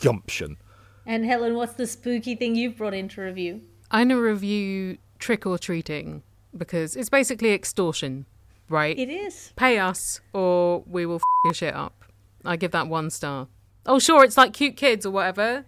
gumption. 0.00 0.58
And 1.06 1.24
Helen, 1.24 1.54
what's 1.54 1.74
the 1.74 1.86
spooky 1.86 2.34
thing 2.34 2.56
you've 2.56 2.76
brought 2.76 2.94
in 2.94 3.08
to 3.10 3.22
review? 3.22 3.62
I'm 3.90 4.08
gonna 4.08 4.20
review 4.20 4.98
trick 5.18 5.46
or 5.46 5.56
treating 5.56 6.22
because 6.56 6.96
it's 6.96 7.08
basically 7.08 7.52
extortion, 7.52 8.26
right? 8.68 8.98
It 8.98 9.08
is. 9.08 9.52
Pay 9.56 9.78
us 9.78 10.20
or 10.32 10.82
we 10.86 11.06
will 11.06 11.16
f- 11.16 11.22
your 11.44 11.54
shit 11.54 11.74
up. 11.74 12.04
I 12.44 12.56
give 12.56 12.70
that 12.72 12.88
one 12.88 13.10
star. 13.10 13.48
Oh, 13.86 13.98
sure, 13.98 14.24
it's 14.24 14.36
like 14.36 14.52
cute 14.52 14.76
kids 14.76 15.06
or 15.06 15.10
whatever. 15.10 15.64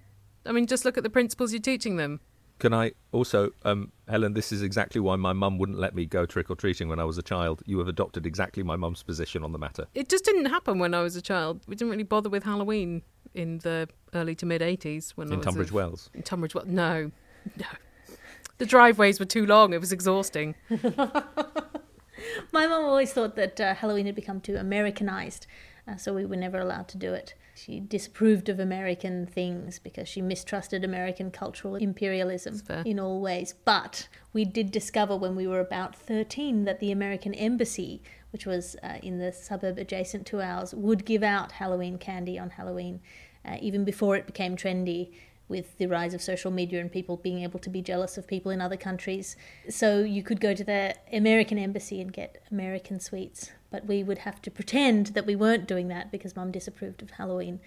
I 0.46 0.52
mean, 0.52 0.66
just 0.66 0.84
look 0.84 0.96
at 0.96 1.04
the 1.04 1.10
principles 1.10 1.52
you're 1.52 1.60
teaching 1.60 1.96
them. 1.96 2.20
Can 2.58 2.74
I 2.74 2.90
also, 3.12 3.50
um, 3.64 3.92
Helen, 4.08 4.32
this 4.34 4.50
is 4.50 4.62
exactly 4.62 5.00
why 5.00 5.14
my 5.14 5.32
mum 5.32 5.58
wouldn't 5.58 5.78
let 5.78 5.94
me 5.94 6.06
go 6.06 6.26
trick 6.26 6.50
or 6.50 6.56
treating 6.56 6.88
when 6.88 6.98
I 6.98 7.04
was 7.04 7.16
a 7.16 7.22
child. 7.22 7.62
You 7.66 7.78
have 7.78 7.86
adopted 7.86 8.26
exactly 8.26 8.64
my 8.64 8.74
mum's 8.74 9.04
position 9.04 9.44
on 9.44 9.52
the 9.52 9.58
matter. 9.58 9.86
It 9.94 10.08
just 10.08 10.24
didn't 10.24 10.46
happen 10.46 10.80
when 10.80 10.92
I 10.92 11.02
was 11.02 11.14
a 11.14 11.22
child. 11.22 11.60
We 11.68 11.76
didn't 11.76 11.90
really 11.92 12.02
bother 12.02 12.28
with 12.28 12.42
Halloween 12.42 13.02
in 13.34 13.58
the 13.58 13.88
early 14.12 14.34
to 14.36 14.46
mid 14.46 14.60
80s 14.60 15.10
when 15.12 15.28
I 15.28 15.30
was 15.30 15.32
In 15.34 15.38
was 15.38 15.44
Tunbridge 15.46 15.70
a- 15.70 15.74
Wells. 15.74 16.10
In 16.14 16.22
Tunbridge 16.22 16.54
Wells. 16.56 16.66
No. 16.66 17.12
No. 17.56 17.66
The 18.58 18.66
driveways 18.66 19.18
were 19.20 19.26
too 19.26 19.46
long. 19.46 19.72
It 19.72 19.80
was 19.80 19.92
exhausting. 19.92 20.56
My 22.52 22.66
mum 22.66 22.84
always 22.84 23.12
thought 23.12 23.36
that 23.36 23.60
uh, 23.60 23.74
Halloween 23.74 24.06
had 24.06 24.16
become 24.16 24.40
too 24.40 24.56
Americanized, 24.56 25.46
uh, 25.86 25.96
so 25.96 26.12
we 26.12 26.26
were 26.26 26.36
never 26.36 26.58
allowed 26.58 26.88
to 26.88 26.98
do 26.98 27.12
it. 27.12 27.34
She 27.54 27.80
disapproved 27.80 28.48
of 28.48 28.60
American 28.60 29.26
things 29.26 29.78
because 29.78 30.08
she 30.08 30.22
mistrusted 30.22 30.84
American 30.84 31.30
cultural 31.30 31.76
imperialism 31.76 32.62
in 32.84 33.00
all 33.00 33.20
ways. 33.20 33.54
But 33.64 34.08
we 34.32 34.44
did 34.44 34.70
discover 34.70 35.16
when 35.16 35.34
we 35.34 35.46
were 35.46 35.60
about 35.60 35.96
13 35.96 36.64
that 36.64 36.80
the 36.80 36.92
American 36.92 37.34
Embassy, 37.34 38.02
which 38.32 38.46
was 38.46 38.76
uh, 38.82 38.98
in 39.02 39.18
the 39.18 39.32
suburb 39.32 39.78
adjacent 39.78 40.26
to 40.28 40.40
ours, 40.40 40.74
would 40.74 41.04
give 41.04 41.22
out 41.22 41.52
Halloween 41.52 41.98
candy 41.98 42.38
on 42.38 42.50
Halloween, 42.50 43.00
uh, 43.44 43.56
even 43.60 43.84
before 43.84 44.16
it 44.16 44.26
became 44.26 44.56
trendy 44.56 45.12
with 45.48 45.78
the 45.78 45.86
rise 45.86 46.14
of 46.14 46.20
social 46.20 46.50
media 46.50 46.80
and 46.80 46.92
people 46.92 47.16
being 47.16 47.42
able 47.42 47.58
to 47.60 47.70
be 47.70 47.80
jealous 47.80 48.18
of 48.18 48.26
people 48.26 48.50
in 48.50 48.60
other 48.60 48.76
countries. 48.76 49.36
So 49.70 50.00
you 50.00 50.22
could 50.22 50.40
go 50.40 50.54
to 50.54 50.62
the 50.62 50.94
American 51.12 51.58
embassy 51.58 52.00
and 52.00 52.12
get 52.12 52.42
American 52.50 53.00
sweets, 53.00 53.50
but 53.70 53.86
we 53.86 54.02
would 54.02 54.18
have 54.18 54.42
to 54.42 54.50
pretend 54.50 55.08
that 55.08 55.26
we 55.26 55.34
weren't 55.34 55.66
doing 55.66 55.88
that 55.88 56.12
because 56.12 56.36
mum 56.36 56.50
disapproved 56.52 57.02
of 57.02 57.12
Halloween. 57.12 57.60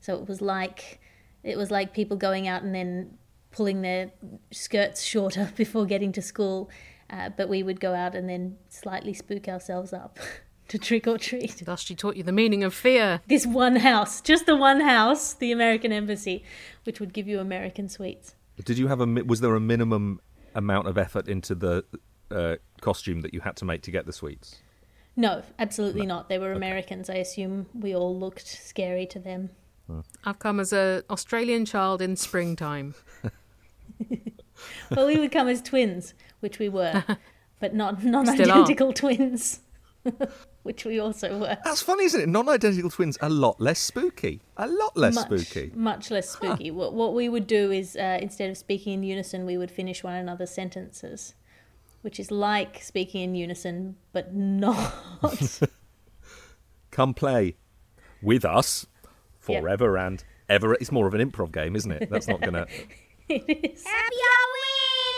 So 0.00 0.16
it 0.16 0.28
was 0.28 0.40
like 0.40 1.00
it 1.44 1.56
was 1.56 1.70
like 1.70 1.94
people 1.94 2.16
going 2.16 2.48
out 2.48 2.62
and 2.62 2.74
then 2.74 3.16
pulling 3.52 3.82
their 3.82 4.10
skirts 4.50 5.02
shorter 5.02 5.52
before 5.56 5.86
getting 5.86 6.12
to 6.12 6.22
school. 6.22 6.70
Uh, 7.10 7.30
but 7.30 7.48
we 7.48 7.62
would 7.62 7.80
go 7.80 7.94
out 7.94 8.14
and 8.14 8.28
then 8.28 8.58
slightly 8.68 9.14
spook 9.14 9.48
ourselves 9.48 9.94
up 9.94 10.18
to 10.68 10.78
trick 10.78 11.06
or 11.06 11.18
treat 11.18 11.62
Thus, 11.64 11.80
she 11.80 11.94
taught 11.94 12.16
you 12.16 12.22
the 12.22 12.32
meaning 12.32 12.62
of 12.64 12.74
fear. 12.74 13.20
this 13.26 13.46
one 13.46 13.76
house, 13.76 14.20
just 14.20 14.46
the 14.46 14.56
one 14.56 14.80
house, 14.80 15.34
the 15.34 15.50
American 15.52 15.92
embassy, 15.92 16.44
which 16.84 17.00
would 17.00 17.12
give 17.12 17.26
you 17.26 17.40
American 17.40 17.88
sweets. 17.88 18.34
Did 18.64 18.78
you 18.78 18.88
have 18.88 19.00
a? 19.00 19.06
Was 19.06 19.40
there 19.40 19.54
a 19.54 19.60
minimum 19.60 20.20
amount 20.54 20.88
of 20.88 20.98
effort 20.98 21.28
into 21.28 21.54
the 21.54 21.84
uh, 22.30 22.56
costume 22.80 23.20
that 23.22 23.32
you 23.32 23.40
had 23.40 23.56
to 23.56 23.64
make 23.64 23.82
to 23.82 23.90
get 23.90 24.06
the 24.06 24.12
sweets? 24.12 24.56
No, 25.16 25.42
absolutely 25.58 26.06
not. 26.06 26.28
They 26.28 26.38
were 26.38 26.52
Americans. 26.52 27.10
I 27.10 27.14
assume 27.14 27.66
we 27.74 27.94
all 27.94 28.16
looked 28.16 28.46
scary 28.46 29.06
to 29.06 29.18
them. 29.18 29.50
I've 30.24 30.38
come 30.38 30.60
as 30.60 30.72
an 30.72 31.02
Australian 31.08 31.64
child 31.64 32.02
in 32.02 32.14
springtime. 32.16 32.94
Well, 34.90 35.06
we 35.06 35.18
would 35.18 35.30
come 35.32 35.48
as 35.48 35.62
twins, 35.62 36.14
which 36.40 36.58
we 36.58 36.68
were, 36.68 37.04
but 37.60 37.74
not 37.74 37.98
Still 38.00 38.08
are. 38.16 38.24
non-identical 38.24 38.92
twins, 38.92 39.60
which 40.68 40.84
we 40.84 41.00
also 41.00 41.38
were. 41.38 41.56
That's 41.64 41.80
funny, 41.80 42.04
isn't 42.04 42.20
it? 42.20 42.28
Non-identical 42.28 42.90
twins 42.90 43.16
a 43.22 43.30
lot 43.30 43.58
less 43.58 43.78
spooky. 43.80 44.42
A 44.58 44.68
lot 44.68 44.94
less 44.98 45.14
much, 45.14 45.24
spooky. 45.24 45.72
Much 45.74 46.10
less 46.10 46.28
spooky. 46.28 46.70
What, 46.70 46.92
what 46.92 47.14
we 47.14 47.30
would 47.30 47.46
do 47.46 47.72
is 47.72 47.96
uh, 47.96 48.18
instead 48.20 48.50
of 48.50 48.58
speaking 48.58 48.92
in 48.92 49.02
unison, 49.02 49.46
we 49.46 49.56
would 49.56 49.70
finish 49.70 50.04
one 50.04 50.12
another's 50.12 50.50
sentences, 50.50 51.34
which 52.02 52.20
is 52.20 52.30
like 52.30 52.82
speaking 52.82 53.22
in 53.22 53.34
unison, 53.34 53.96
but 54.12 54.34
not. 54.34 54.92
Come 56.90 57.14
play 57.14 57.56
with 58.22 58.44
us 58.44 58.86
Yep. 59.48 59.62
forever 59.62 59.96
and 59.96 60.22
ever. 60.50 60.74
It's 60.74 60.92
more 60.92 61.06
of 61.06 61.14
an 61.14 61.30
improv 61.30 61.50
game, 61.50 61.74
isn't 61.76 61.90
it? 61.90 62.10
That's 62.10 62.28
not 62.28 62.42
gonna. 62.42 62.66
it 63.30 63.70
is. 63.72 63.86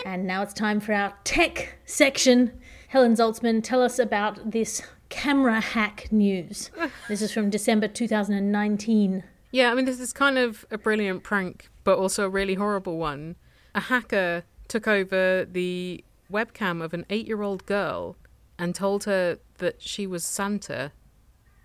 And 0.05 0.25
now 0.25 0.43
it's 0.43 0.53
time 0.53 0.79
for 0.79 0.93
our 0.93 1.13
tech 1.25 1.77
section. 1.83 2.53
Helen 2.87 3.15
Zaltzman, 3.15 3.61
tell 3.61 3.81
us 3.83 3.99
about 3.99 4.51
this 4.51 4.81
camera 5.11 5.59
hack 5.59 6.07
news. 6.11 6.71
this 7.07 7.21
is 7.21 7.31
from 7.31 7.51
December 7.51 7.87
2019. 7.87 9.23
Yeah, 9.51 9.71
I 9.71 9.75
mean, 9.75 9.85
this 9.85 9.99
is 9.99 10.13
kind 10.13 10.39
of 10.39 10.65
a 10.71 10.77
brilliant 10.77 11.21
prank, 11.21 11.69
but 11.83 11.99
also 11.99 12.25
a 12.25 12.29
really 12.29 12.55
horrible 12.55 12.97
one. 12.97 13.35
A 13.75 13.81
hacker 13.81 14.43
took 14.67 14.87
over 14.87 15.45
the 15.45 16.03
webcam 16.31 16.81
of 16.81 16.93
an 16.93 17.05
eight 17.09 17.27
year 17.27 17.41
old 17.43 17.65
girl 17.65 18.15
and 18.57 18.73
told 18.73 19.03
her 19.03 19.37
that 19.57 19.81
she 19.81 20.07
was 20.07 20.23
Santa. 20.23 20.93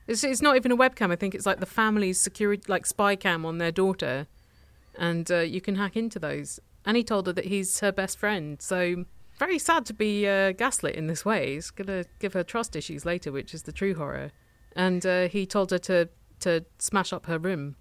It's, 0.07 0.25
it's 0.25 0.43
not 0.43 0.57
even 0.57 0.73
a 0.73 0.77
webcam, 0.77 1.13
I 1.13 1.17
think 1.17 1.35
it's 1.35 1.47
like 1.47 1.61
the 1.61 1.67
family's 1.67 2.21
security, 2.21 2.65
like 2.69 2.85
spy 2.85 3.17
cam 3.17 3.47
on 3.47 3.59
their 3.59 3.73
daughter. 3.73 4.27
And 4.99 5.31
uh, 5.31 5.39
you 5.39 5.61
can 5.61 5.77
hack 5.77 5.97
into 5.97 6.19
those. 6.19 6.59
And 6.85 6.97
he 6.97 7.05
told 7.05 7.27
her 7.27 7.33
that 7.33 7.47
he's 7.47 7.81
her 7.81 7.93
best 7.93 8.19
friend. 8.19 8.61
So, 8.61 9.05
very 9.38 9.59
sad 9.59 9.87
to 9.87 9.94
be 9.94 10.27
uh, 10.27 10.53
gaslit 10.53 10.94
in 10.94 11.07
this 11.07 11.25
way. 11.25 11.55
It's 11.55 11.70
going 11.70 11.88
to 11.88 12.05
give 12.18 12.33
her 12.33 12.42
trust 12.42 12.77
issues 12.77 13.05
later, 13.05 13.33
which 13.33 13.55
is 13.55 13.62
the 13.62 13.72
true 13.72 13.94
horror. 13.94 14.31
And 14.75 15.05
uh, 15.07 15.29
he 15.29 15.46
told 15.46 15.70
her 15.70 15.79
to, 15.79 16.09
to 16.40 16.64
smash 16.79 17.12
up 17.12 17.27
her 17.27 17.38
room. 17.38 17.77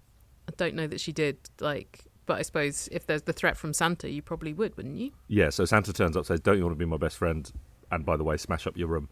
I 0.48 0.52
don't 0.56 0.74
know 0.74 0.86
that 0.86 1.00
she 1.00 1.12
did, 1.12 1.38
like, 1.60 2.04
but 2.26 2.38
I 2.38 2.42
suppose 2.42 2.88
if 2.92 3.06
there's 3.06 3.22
the 3.22 3.32
threat 3.32 3.56
from 3.56 3.72
Santa, 3.72 4.10
you 4.10 4.22
probably 4.22 4.52
would, 4.52 4.76
wouldn't 4.76 4.96
you? 4.96 5.12
Yeah. 5.28 5.50
So 5.50 5.64
Santa 5.64 5.92
turns 5.92 6.16
up, 6.16 6.26
says, 6.26 6.40
"Don't 6.40 6.56
you 6.56 6.64
want 6.64 6.74
to 6.74 6.78
be 6.78 6.84
my 6.84 6.96
best 6.96 7.16
friend?" 7.16 7.50
And 7.90 8.04
by 8.04 8.16
the 8.16 8.24
way, 8.24 8.36
smash 8.36 8.66
up 8.66 8.76
your 8.76 8.88
room. 8.88 9.08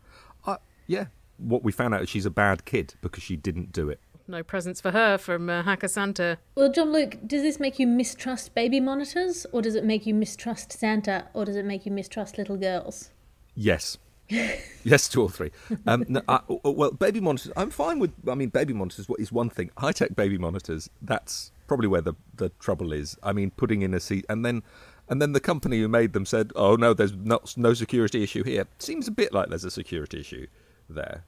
Uh, 0.47 0.57
yeah. 0.87 1.07
What 1.39 1.65
we 1.65 1.73
found 1.73 1.95
out 1.95 2.03
is 2.03 2.09
she's 2.09 2.27
a 2.27 2.31
bad 2.31 2.65
kid 2.65 2.95
because 3.03 3.23
she 3.23 3.37
didn't 3.37 3.73
do 3.73 3.89
it. 3.89 4.01
No 4.27 4.43
presents 4.43 4.81
for 4.81 4.91
her 4.91 5.19
from 5.19 5.51
uh, 5.51 5.63
Hacker 5.63 5.89
Santa. 5.89 6.39
Well, 6.55 6.73
John 6.73 6.93
Luke, 6.93 7.19
does 7.27 7.43
this 7.43 7.61
make 7.61 7.79
you 7.79 7.87
mistrust 7.87 8.55
baby 8.55 8.81
monitors, 8.81 9.47
or 9.53 9.61
does 9.61 9.75
it 9.75 9.85
make 9.85 10.07
you 10.07 10.15
mistrust 10.15 10.73
Santa, 10.73 11.27
or 11.35 11.45
does 11.45 11.57
it 11.57 11.65
make 11.65 11.85
you 11.85 11.93
mistrust 11.93 12.39
little 12.39 12.57
girls? 12.57 13.11
Yes. 13.55 13.99
yes 14.29 15.09
two 15.09 15.23
or 15.23 15.29
three. 15.29 15.51
Um, 15.87 16.07
no, 16.09 16.23
I, 16.27 16.41
well, 16.49 16.93
baby 16.93 17.21
monitors. 17.21 17.53
I'm 17.57 17.71
fine 17.71 17.99
with. 17.99 18.13
I 18.27 18.35
mean, 18.35 18.49
baby 18.49 18.73
monitors 18.73 19.07
is 19.19 19.31
one 19.31 19.51
thing. 19.51 19.71
High 19.77 19.93
tech 19.93 20.17
baby 20.17 20.39
monitors. 20.39 20.89
That's 21.03 21.53
probably 21.67 21.89
where 21.89 22.01
the 22.01 22.15
the 22.37 22.49
trouble 22.61 22.95
is. 22.95 23.19
I 23.23 23.35
mean, 23.35 23.51
putting 23.51 23.83
in 23.83 23.93
a 23.93 24.01
seat 24.01 24.25
and 24.31 24.45
then 24.45 24.63
And 25.09 25.21
then 25.21 25.33
the 25.33 25.41
company 25.41 25.81
who 25.81 25.89
made 25.89 26.15
them 26.15 26.25
said, 26.25 26.53
"Oh 26.57 26.77
no, 26.77 26.95
there's 26.95 27.13
no, 27.13 27.41
no 27.57 27.75
security 27.75 28.23
issue 28.23 28.43
here." 28.43 28.67
Seems 28.79 29.07
a 29.07 29.11
bit 29.11 29.33
like 29.35 29.51
there's 29.51 29.65
a 29.65 29.71
security 29.71 30.21
issue 30.21 30.47
there. 30.89 31.25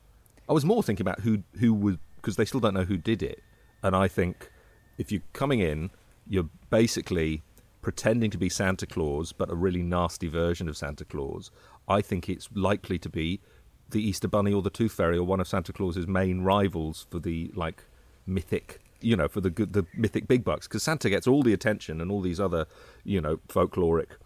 I 0.49 0.53
was 0.53 0.65
more 0.65 0.83
thinking 0.83 1.05
about 1.05 1.21
who 1.21 1.43
who 1.59 1.75
was 1.75 1.97
because 2.27 2.35
they 2.35 2.45
still 2.45 2.59
don't 2.59 2.75
know 2.75 2.83
who 2.83 2.97
did 2.97 3.23
it, 3.23 3.41
and 3.85 3.95
I 3.95 4.09
think 4.09 4.51
if 4.99 5.13
you're 5.13 5.23
coming 5.33 5.61
in, 5.61 5.91
you're 6.27 6.49
basically 6.71 7.45
pretending 7.83 8.33
to 8.33 8.37
be 8.37 8.49
Santa 8.49 8.85
Claus, 8.85 9.31
but 9.31 9.49
a 9.49 9.55
really 9.55 9.85
nasty 9.85 10.27
version 10.27 10.69
of 10.69 10.77
Santa 10.77 11.05
Claus. 11.05 11.53
I 11.89 12.01
think 12.01 12.29
it's 12.29 12.49
likely 12.53 12.99
to 12.99 13.09
be 13.09 13.41
the 13.91 14.03
Easter 14.03 14.27
Bunny 14.27 14.53
or 14.53 14.61
the 14.61 14.71
Tooth 14.71 14.91
Fairy 14.91 15.17
or 15.17 15.23
one 15.23 15.39
of 15.39 15.47
Santa 15.47 15.73
Claus's 15.73 16.09
main 16.09 16.41
rivals 16.41 17.07
for 17.13 17.21
the 17.21 17.53
like 17.55 17.85
mythic, 18.27 18.81
you 19.01 19.15
know, 19.15 19.29
for 19.29 19.41
the 19.41 19.51
the 19.51 19.87
mythic 19.95 20.27
big 20.27 20.43
bucks. 20.43 20.67
Because 20.67 20.83
Santa 20.83 21.09
gets 21.09 21.29
all 21.29 21.45
the 21.45 21.53
attention 21.53 22.01
and 22.01 22.11
all 22.11 22.23
these 22.23 22.41
other, 22.41 22.67
you 23.05 23.21
know, 23.21 23.37
folkloric 23.49 24.17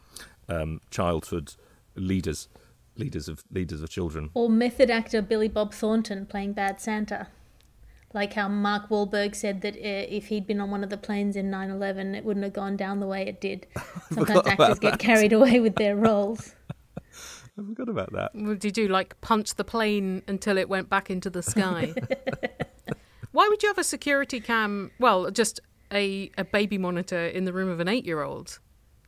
um, 0.48 0.80
childhood 0.90 1.52
leaders, 1.96 2.48
leaders 2.96 3.28
of 3.28 3.44
leaders 3.52 3.82
of 3.82 3.90
children. 3.90 4.30
Or 4.32 4.48
method 4.48 4.88
actor 4.88 5.20
Billy 5.20 5.48
Bob 5.48 5.74
Thornton 5.74 6.24
playing 6.24 6.54
Bad 6.54 6.80
Santa. 6.80 7.28
Like 8.12 8.32
how 8.32 8.48
Mark 8.48 8.88
Wahlberg 8.88 9.36
said 9.36 9.60
that 9.62 9.74
uh, 9.74 10.06
if 10.08 10.26
he'd 10.26 10.46
been 10.46 10.60
on 10.60 10.70
one 10.70 10.82
of 10.82 10.90
the 10.90 10.96
planes 10.96 11.36
in 11.36 11.48
9 11.48 11.70
11, 11.70 12.14
it 12.16 12.24
wouldn't 12.24 12.42
have 12.42 12.52
gone 12.52 12.76
down 12.76 12.98
the 12.98 13.06
way 13.06 13.22
it 13.22 13.40
did. 13.40 13.66
Sometimes 14.12 14.46
actors 14.46 14.78
get 14.80 14.98
carried 14.98 15.32
away 15.32 15.60
with 15.60 15.76
their 15.76 15.94
roles. 15.94 16.54
I 17.58 17.62
forgot 17.62 17.88
about 17.88 18.12
that. 18.12 18.34
What 18.34 18.58
did 18.58 18.64
you 18.64 18.70
do? 18.72 18.88
Like 18.88 19.20
punch 19.20 19.54
the 19.54 19.64
plane 19.64 20.22
until 20.26 20.58
it 20.58 20.68
went 20.68 20.88
back 20.88 21.10
into 21.10 21.30
the 21.30 21.42
sky? 21.42 21.94
Why 23.32 23.48
would 23.48 23.62
you 23.62 23.68
have 23.68 23.78
a 23.78 23.84
security 23.84 24.40
cam? 24.40 24.90
Well, 24.98 25.30
just 25.30 25.60
a, 25.92 26.30
a 26.36 26.44
baby 26.44 26.78
monitor 26.78 27.26
in 27.26 27.44
the 27.44 27.52
room 27.52 27.68
of 27.68 27.78
an 27.78 27.86
eight 27.86 28.06
year 28.06 28.22
old. 28.22 28.58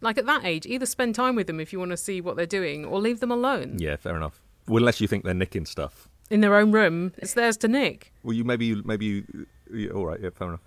Like 0.00 0.18
at 0.18 0.26
that 0.26 0.44
age, 0.44 0.66
either 0.66 0.86
spend 0.86 1.14
time 1.14 1.34
with 1.34 1.46
them 1.46 1.60
if 1.60 1.72
you 1.72 1.78
want 1.78 1.92
to 1.92 1.96
see 1.96 2.20
what 2.20 2.36
they're 2.36 2.46
doing 2.46 2.84
or 2.84 3.00
leave 3.00 3.20
them 3.20 3.30
alone. 3.30 3.76
Yeah, 3.78 3.96
fair 3.96 4.16
enough. 4.16 4.42
Well, 4.68 4.78
unless 4.78 5.00
you 5.00 5.08
think 5.08 5.24
they're 5.24 5.34
nicking 5.34 5.66
stuff. 5.66 6.08
In 6.32 6.40
their 6.40 6.56
own 6.56 6.72
room, 6.72 7.12
it's 7.18 7.34
theirs 7.34 7.58
to 7.58 7.68
nick. 7.68 8.10
Well, 8.22 8.32
you 8.32 8.42
maybe 8.42 8.64
you 8.64 8.82
maybe 8.86 9.04
you. 9.04 9.46
Yeah, 9.70 9.90
all 9.90 10.06
right, 10.06 10.18
yeah, 10.18 10.30
fair 10.34 10.48
enough. 10.48 10.62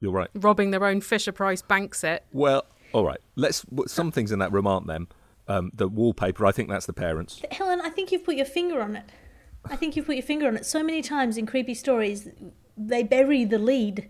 You're 0.00 0.12
right. 0.12 0.28
Robbing 0.32 0.70
their 0.70 0.84
own 0.84 1.00
Fisher 1.00 1.32
Price 1.32 1.60
bank 1.60 1.96
set. 1.96 2.24
Well, 2.32 2.64
all 2.92 3.04
right. 3.04 3.18
Let's. 3.34 3.66
Some 3.88 4.12
things 4.12 4.30
in 4.30 4.38
that 4.38 4.52
room 4.52 4.68
aren't 4.68 4.86
them. 4.86 5.08
Um, 5.48 5.72
the 5.74 5.88
wallpaper, 5.88 6.46
I 6.46 6.52
think 6.52 6.68
that's 6.68 6.86
the 6.86 6.92
parents. 6.92 7.42
Helen, 7.50 7.80
I 7.80 7.88
think 7.88 8.12
you've 8.12 8.22
put 8.22 8.36
your 8.36 8.46
finger 8.46 8.80
on 8.80 8.94
it. 8.94 9.06
I 9.64 9.74
think 9.74 9.96
you've 9.96 10.06
put 10.06 10.14
your 10.14 10.22
finger 10.22 10.46
on 10.46 10.56
it. 10.56 10.64
So 10.64 10.84
many 10.84 11.02
times 11.02 11.36
in 11.36 11.46
creepy 11.46 11.74
stories, 11.74 12.28
they 12.76 13.02
bury 13.02 13.44
the 13.44 13.58
lead. 13.58 14.08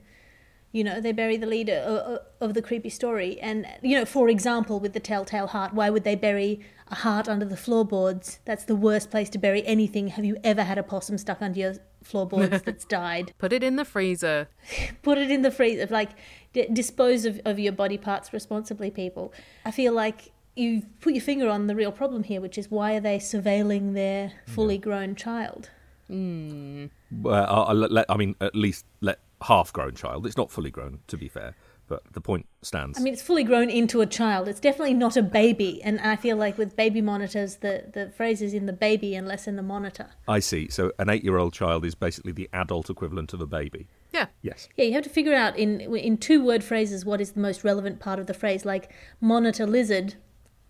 You 0.73 0.85
know, 0.85 1.01
they 1.01 1.13
bury 1.13 1.37
the 1.37 1.47
lead 1.47 1.71
of, 1.71 2.21
of 2.41 2.55
the 2.55 2.61
creepy 2.61 2.91
story. 2.91 3.41
And, 3.41 3.67
you 3.83 3.97
know, 3.97 4.05
for 4.05 4.29
example, 4.29 4.81
with 4.81 4.93
the 4.93 5.01
telltale 5.01 5.47
heart, 5.47 5.73
why 5.73 5.89
would 5.89 6.05
they 6.05 6.15
bury 6.15 6.61
a 6.89 6.97
heart 6.97 7.29
under 7.29 7.47
the 7.47 7.57
floorboards? 7.57 8.39
That's 8.45 8.65
the 8.65 8.77
worst 8.77 9.11
place 9.11 9.31
to 9.31 9.39
bury 9.39 9.65
anything. 9.67 10.09
Have 10.09 10.25
you 10.25 10.37
ever 10.45 10.65
had 10.65 10.77
a 10.77 10.83
possum 10.83 11.17
stuck 11.17 11.41
under 11.41 11.59
your 11.59 11.75
floorboards 12.03 12.63
that's 12.63 12.85
died? 13.01 13.33
Put 13.39 13.53
it 13.53 13.63
in 13.63 13.77
the 13.77 13.85
freezer. 13.85 14.49
Put 15.03 15.17
it 15.17 15.31
in 15.31 15.41
the 15.41 15.51
freezer. 15.51 15.87
Like, 15.89 16.11
d- 16.53 16.69
dispose 16.71 17.25
of, 17.25 17.41
of 17.47 17.59
your 17.59 17.73
body 17.73 17.97
parts 17.97 18.33
responsibly, 18.33 18.91
people. 18.91 19.33
I 19.65 19.71
feel 19.71 19.95
like 19.95 20.33
you 20.55 20.83
put 21.01 21.15
your 21.15 21.23
finger 21.23 21.49
on 21.49 21.67
the 21.69 21.75
real 21.77 21.93
problem 21.93 22.25
here, 22.25 22.41
which 22.41 22.59
is 22.59 22.71
why 22.71 22.95
are 22.95 23.01
they 23.01 23.19
surveilling 23.19 23.95
their 23.95 24.33
fully 24.47 24.77
grown 24.77 25.15
child? 25.15 25.71
Mm. 26.11 26.91
Well, 27.11 27.47
I'll, 27.49 27.65
I'll 27.65 27.75
let, 27.75 28.07
I 28.09 28.17
mean, 28.17 28.35
at 28.41 28.57
least 28.57 28.85
let 29.01 29.21
half-grown 29.43 29.95
child. 29.95 30.27
It's 30.27 30.37
not 30.37 30.51
fully 30.51 30.71
grown, 30.71 31.01
to 31.07 31.17
be 31.17 31.29
fair, 31.29 31.55
but 31.87 32.03
the 32.13 32.21
point 32.21 32.47
stands. 32.63 32.99
I 32.99 33.03
mean, 33.03 33.13
it's 33.13 33.23
fully 33.23 33.45
grown 33.45 33.71
into 33.71 34.01
a 34.01 34.07
child. 34.07 34.49
It's 34.49 34.61
definitely 34.61 34.95
not 34.95 35.17
a 35.17 35.23
baby, 35.23 35.83
and 35.83 36.01
I 36.01 36.17
feel 36.17 36.37
like 36.37 36.59
with 36.59 36.77
baby 36.77 37.01
monitors, 37.01 37.57
the 37.57 37.85
the 37.93 38.11
phrase 38.11 38.43
is 38.43 38.55
in 38.55 38.67
the 38.67 38.73
baby 38.73 39.15
and 39.15 39.27
less 39.27 39.47
in 39.47 39.57
the 39.57 39.63
monitor. 39.63 40.11
I 40.27 40.41
see. 40.41 40.69
So 40.69 40.93
an 40.99 41.09
eight-year-old 41.09 41.53
child 41.53 41.85
is 41.85 41.95
basically 41.95 42.33
the 42.33 42.49
adult 42.53 42.91
equivalent 42.91 43.33
of 43.33 43.41
a 43.41 43.47
baby. 43.47 43.89
Yeah. 44.13 44.27
Yes. 44.43 44.69
Yeah, 44.77 44.87
you 44.87 44.95
have 44.95 45.05
to 45.05 45.11
figure 45.11 45.35
out 45.35 45.57
in 45.57 45.81
in 45.81 46.19
two 46.19 46.45
word 46.45 46.65
phrases 46.65 47.05
what 47.05 47.21
is 47.21 47.33
the 47.33 47.41
most 47.41 47.65
relevant 47.65 48.01
part 48.01 48.19
of 48.19 48.27
the 48.27 48.35
phrase. 48.35 48.65
Like 48.65 48.91
monitor 49.21 49.67
lizard, 49.67 50.15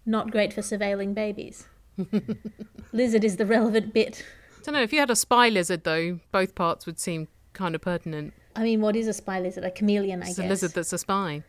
not 0.06 0.30
great 0.30 0.52
for 0.52 0.60
surveilling 0.60 1.14
babies. 1.14 1.66
lizard 2.92 3.24
is 3.24 3.36
the 3.36 3.46
relevant 3.46 3.92
bit. 3.92 4.24
I 4.58 4.62
don't 4.64 4.74
know. 4.74 4.82
If 4.82 4.92
you 4.92 5.00
had 5.00 5.10
a 5.10 5.16
spy 5.16 5.48
lizard, 5.48 5.84
though, 5.84 6.20
both 6.30 6.54
parts 6.54 6.86
would 6.86 6.98
seem 6.98 7.28
kind 7.52 7.74
of 7.74 7.80
pertinent. 7.80 8.34
I 8.58 8.64
mean, 8.64 8.80
what 8.80 8.96
is 8.96 9.06
a 9.06 9.12
spy 9.12 9.38
lizard? 9.38 9.62
A 9.64 9.70
chameleon, 9.70 10.20
I 10.20 10.26
It's 10.26 10.36
guess. 10.36 10.44
a 10.44 10.48
lizard 10.48 10.72
that's 10.72 10.92
a 10.92 10.98
spy. 10.98 11.44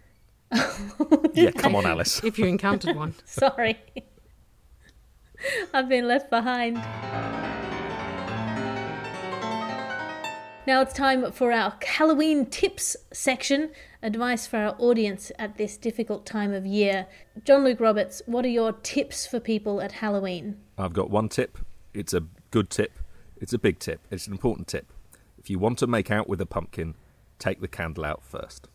Yeah, 1.34 1.52
come 1.52 1.76
on, 1.76 1.86
Alice. 1.86 2.22
If 2.24 2.38
you 2.38 2.46
encountered 2.46 2.96
one. 2.96 3.14
Sorry. 3.26 3.78
I've 5.74 5.88
been 5.90 6.08
left 6.08 6.30
behind. 6.30 6.76
Now 10.68 10.82
it's 10.82 10.94
time 10.94 11.32
for 11.32 11.52
our 11.52 11.74
Halloween 11.84 12.46
tips 12.46 12.96
section. 13.12 13.72
Advice 14.04 14.46
for 14.46 14.58
our 14.58 14.76
audience 14.78 15.32
at 15.40 15.58
this 15.58 15.78
difficult 15.78 16.26
time 16.26 16.54
of 16.54 16.66
year. 16.66 17.08
John 17.44 17.64
Luke 17.64 17.80
Roberts, 17.80 18.22
what 18.28 18.46
are 18.46 18.50
your 18.50 18.74
tips 18.74 19.26
for 19.26 19.40
people 19.40 19.82
at 19.82 19.94
Halloween? 19.94 20.58
I've 20.78 20.94
got 20.94 21.10
one 21.10 21.28
tip. 21.30 21.58
It's 21.94 22.14
a 22.14 22.24
good 22.52 22.70
tip. 22.70 22.92
It's 23.42 23.54
a 23.54 23.58
big 23.58 23.80
tip. 23.80 24.02
It's 24.12 24.28
an 24.28 24.34
important 24.34 24.68
tip. 24.68 24.86
If 25.40 25.50
you 25.50 25.58
want 25.58 25.80
to 25.80 25.88
make 25.88 26.12
out 26.12 26.28
with 26.28 26.42
a 26.42 26.46
pumpkin, 26.46 26.96
take 27.40 27.62
the 27.62 27.68
candle 27.68 28.06
out 28.06 28.24
first. 28.24 28.68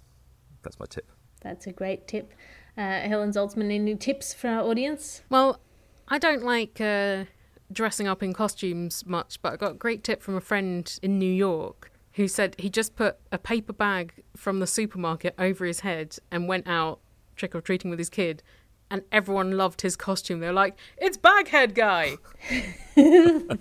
That's 0.62 0.81
my 0.81 0.87
tip. 0.87 1.11
That's 1.42 1.66
a 1.66 1.72
great 1.72 2.09
tip. 2.09 2.33
Uh, 2.77 3.00
Helen 3.00 3.31
Zaltzman, 3.31 3.72
any 3.72 3.94
tips 3.94 4.35
for 4.35 4.48
our 4.48 4.62
audience? 4.62 5.22
Well, 5.31 5.61
I 6.09 6.18
don't 6.18 6.42
like 6.42 6.81
uh, 6.81 7.24
dressing 7.72 8.09
up 8.09 8.22
in 8.22 8.33
costumes 8.33 9.07
much, 9.07 9.40
but 9.42 9.53
I 9.53 9.57
got 9.57 9.72
a 9.72 9.74
great 9.74 10.03
tip 10.03 10.22
from 10.22 10.35
a 10.35 10.40
friend 10.40 10.98
in 11.03 11.18
New 11.18 11.33
York 11.33 11.92
who 12.14 12.29
said 12.29 12.55
he 12.59 12.70
just 12.70 12.96
put 12.96 13.18
a 13.31 13.38
paper 13.38 13.72
bag 13.72 14.22
from 14.37 14.61
the 14.61 14.66
supermarket 14.66 15.35
over 15.38 15.64
his 15.64 15.81
head 15.81 16.16
and 16.31 16.48
went 16.48 16.66
out 16.66 17.00
trick 17.37 17.55
or 17.55 17.61
treating 17.61 17.90
with 17.90 17.98
his 17.98 18.09
kid. 18.09 18.42
And 18.90 19.03
everyone 19.11 19.57
loved 19.57 19.81
his 19.81 19.96
costume. 19.96 20.40
They 20.40 20.46
were 20.46 20.53
like, 20.53 20.77
"It's 20.98 21.16
Baghead 21.16 21.74
Guy." 21.74 22.16
it 22.96 23.59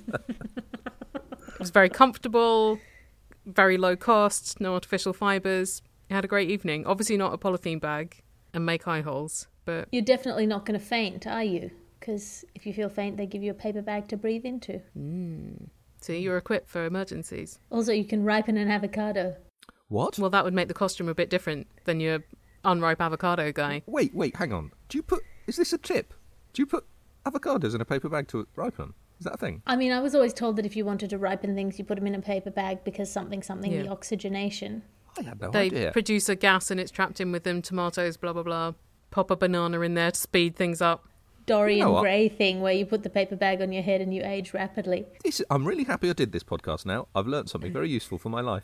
was 1.57 1.71
very 1.71 1.89
comfortable, 1.89 2.77
very 3.45 3.77
low 3.77 3.95
cost, 3.95 4.59
no 4.59 4.73
artificial 4.73 5.13
fibres. 5.13 5.81
He 6.07 6.13
had 6.13 6.25
a 6.25 6.27
great 6.27 6.49
evening. 6.49 6.85
Obviously, 6.85 7.17
not 7.17 7.33
a 7.33 7.37
polythene 7.37 7.79
bag 7.79 8.21
and 8.53 8.65
make 8.65 8.87
eye 8.87 9.01
holes, 9.01 9.47
but 9.65 9.87
You're 9.91 10.01
definitely 10.01 10.45
not 10.45 10.65
going 10.65 10.79
to 10.79 10.85
faint, 10.85 11.25
are 11.25 11.43
you? 11.43 11.71
Because 11.99 12.43
if 12.53 12.65
you 12.65 12.73
feel 12.73 12.89
faint, 12.89 13.17
they 13.17 13.25
give 13.25 13.41
you 13.43 13.51
a 13.51 13.55
paper 13.55 13.81
bag 13.81 14.07
to 14.09 14.17
breathe 14.17 14.45
into. 14.45 14.81
Mm. 14.97 15.69
see, 16.01 16.19
you're 16.19 16.37
equipped 16.37 16.69
for 16.69 16.85
emergencies. 16.85 17.59
Also, 17.69 17.93
you 17.93 18.03
can 18.03 18.23
ripen 18.23 18.57
an 18.57 18.69
avocado. 18.69 19.37
What? 19.87 20.19
Well, 20.19 20.29
that 20.29 20.43
would 20.43 20.53
make 20.53 20.67
the 20.67 20.73
costume 20.73 21.07
a 21.07 21.15
bit 21.15 21.29
different 21.29 21.67
than 21.85 21.99
your 21.99 22.19
unripe 22.65 23.01
avocado 23.01 23.51
guy. 23.51 23.83
Wait, 23.85 24.13
wait, 24.13 24.35
hang 24.35 24.51
on. 24.51 24.71
Do 24.89 24.97
you 24.97 25.03
put. 25.03 25.23
Is 25.47 25.55
this 25.55 25.73
a 25.73 25.77
tip? 25.77 26.13
Do 26.53 26.61
you 26.61 26.65
put 26.65 26.85
avocados 27.25 27.73
in 27.73 27.81
a 27.81 27.85
paper 27.85 28.09
bag 28.09 28.27
to 28.29 28.47
ripen? 28.55 28.93
Is 29.19 29.25
that 29.25 29.35
a 29.35 29.37
thing? 29.37 29.61
I 29.65 29.75
mean, 29.75 29.91
I 29.91 29.99
was 30.01 30.15
always 30.15 30.33
told 30.33 30.55
that 30.57 30.65
if 30.65 30.75
you 30.75 30.85
wanted 30.85 31.09
to 31.11 31.17
ripen 31.17 31.55
things, 31.55 31.79
you 31.79 31.85
put 31.85 31.95
them 31.95 32.07
in 32.07 32.15
a 32.15 32.21
paper 32.21 32.51
bag 32.51 32.83
because 32.83 33.11
something, 33.11 33.41
something, 33.41 33.71
the 33.71 33.87
oxygenation. 33.89 34.83
I 35.17 35.21
had 35.23 35.39
no 35.39 35.51
They 35.51 35.65
idea. 35.67 35.91
produce 35.91 36.27
a 36.29 36.35
gas 36.35 36.71
and 36.71 36.79
it's 36.79 36.91
trapped 36.91 37.21
in 37.21 37.31
with 37.31 37.43
them, 37.43 37.61
tomatoes, 37.61 38.17
blah, 38.17 38.33
blah, 38.33 38.43
blah. 38.43 38.73
Pop 39.11 39.29
a 39.31 39.35
banana 39.35 39.79
in 39.81 39.93
there 39.93 40.11
to 40.11 40.19
speed 40.19 40.55
things 40.55 40.81
up. 40.81 41.07
Dorian 41.45 41.79
You 41.79 41.93
know? 41.93 42.01
Gray 42.01 42.29
thing 42.29 42.61
where 42.61 42.73
you 42.73 42.85
put 42.85 43.03
the 43.03 43.09
paper 43.09 43.35
bag 43.35 43.61
on 43.61 43.71
your 43.71 43.83
head 43.83 44.01
and 44.01 44.13
you 44.13 44.23
age 44.23 44.53
rapidly. 44.53 45.05
This, 45.23 45.41
I'm 45.49 45.65
really 45.67 45.83
happy 45.83 46.09
I 46.09 46.13
did 46.13 46.31
this 46.31 46.43
podcast 46.43 46.85
now. 46.85 47.07
I've 47.13 47.27
learned 47.27 47.49
something 47.49 47.71
very 47.71 47.89
useful 47.89 48.17
for 48.17 48.29
my 48.29 48.41
life. 48.41 48.63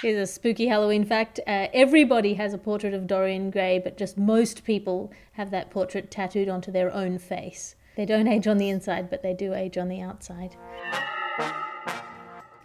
Here's 0.00 0.28
a 0.28 0.32
spooky 0.32 0.68
Halloween 0.68 1.04
fact. 1.04 1.40
Uh, 1.46 1.66
everybody 1.74 2.34
has 2.34 2.54
a 2.54 2.58
portrait 2.58 2.94
of 2.94 3.08
Dorian 3.08 3.50
Gray, 3.50 3.80
but 3.80 3.98
just 3.98 4.16
most 4.16 4.64
people 4.64 5.10
have 5.32 5.50
that 5.50 5.70
portrait 5.70 6.08
tattooed 6.10 6.48
onto 6.48 6.70
their 6.70 6.94
own 6.94 7.18
face. 7.18 7.74
They 7.98 8.06
don't 8.06 8.28
age 8.28 8.46
on 8.46 8.58
the 8.58 8.68
inside, 8.68 9.10
but 9.10 9.24
they 9.24 9.34
do 9.34 9.54
age 9.54 9.76
on 9.76 9.88
the 9.88 10.00
outside. 10.00 10.54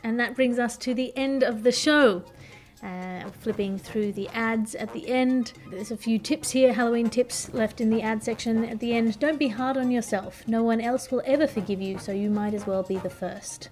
And 0.04 0.20
that 0.20 0.36
brings 0.36 0.60
us 0.60 0.78
to 0.78 0.94
the 0.94 1.12
end 1.18 1.42
of 1.42 1.64
the 1.64 1.72
show. 1.72 2.24
Uh, 2.84 3.28
flipping 3.40 3.80
through 3.80 4.12
the 4.12 4.28
ads 4.28 4.76
at 4.76 4.94
the 4.94 5.10
end. 5.10 5.54
There's 5.72 5.90
a 5.90 5.98
few 5.98 6.20
tips 6.20 6.52
here, 6.52 6.72
Halloween 6.74 7.10
tips 7.10 7.52
left 7.52 7.82
in 7.82 7.90
the 7.90 8.04
ad 8.04 8.24
section 8.24 8.64
at 8.66 8.80
the 8.80 8.94
end. 8.94 9.20
Don't 9.20 9.40
be 9.40 9.48
hard 9.48 9.76
on 9.76 9.90
yourself. 9.90 10.48
No 10.48 10.62
one 10.62 10.80
else 10.80 11.10
will 11.10 11.24
ever 11.26 11.48
forgive 11.48 11.82
you, 11.82 11.98
so 11.98 12.12
you 12.12 12.30
might 12.30 12.54
as 12.54 12.68
well 12.68 12.84
be 12.84 12.98
the 12.98 13.10
first. 13.10 13.70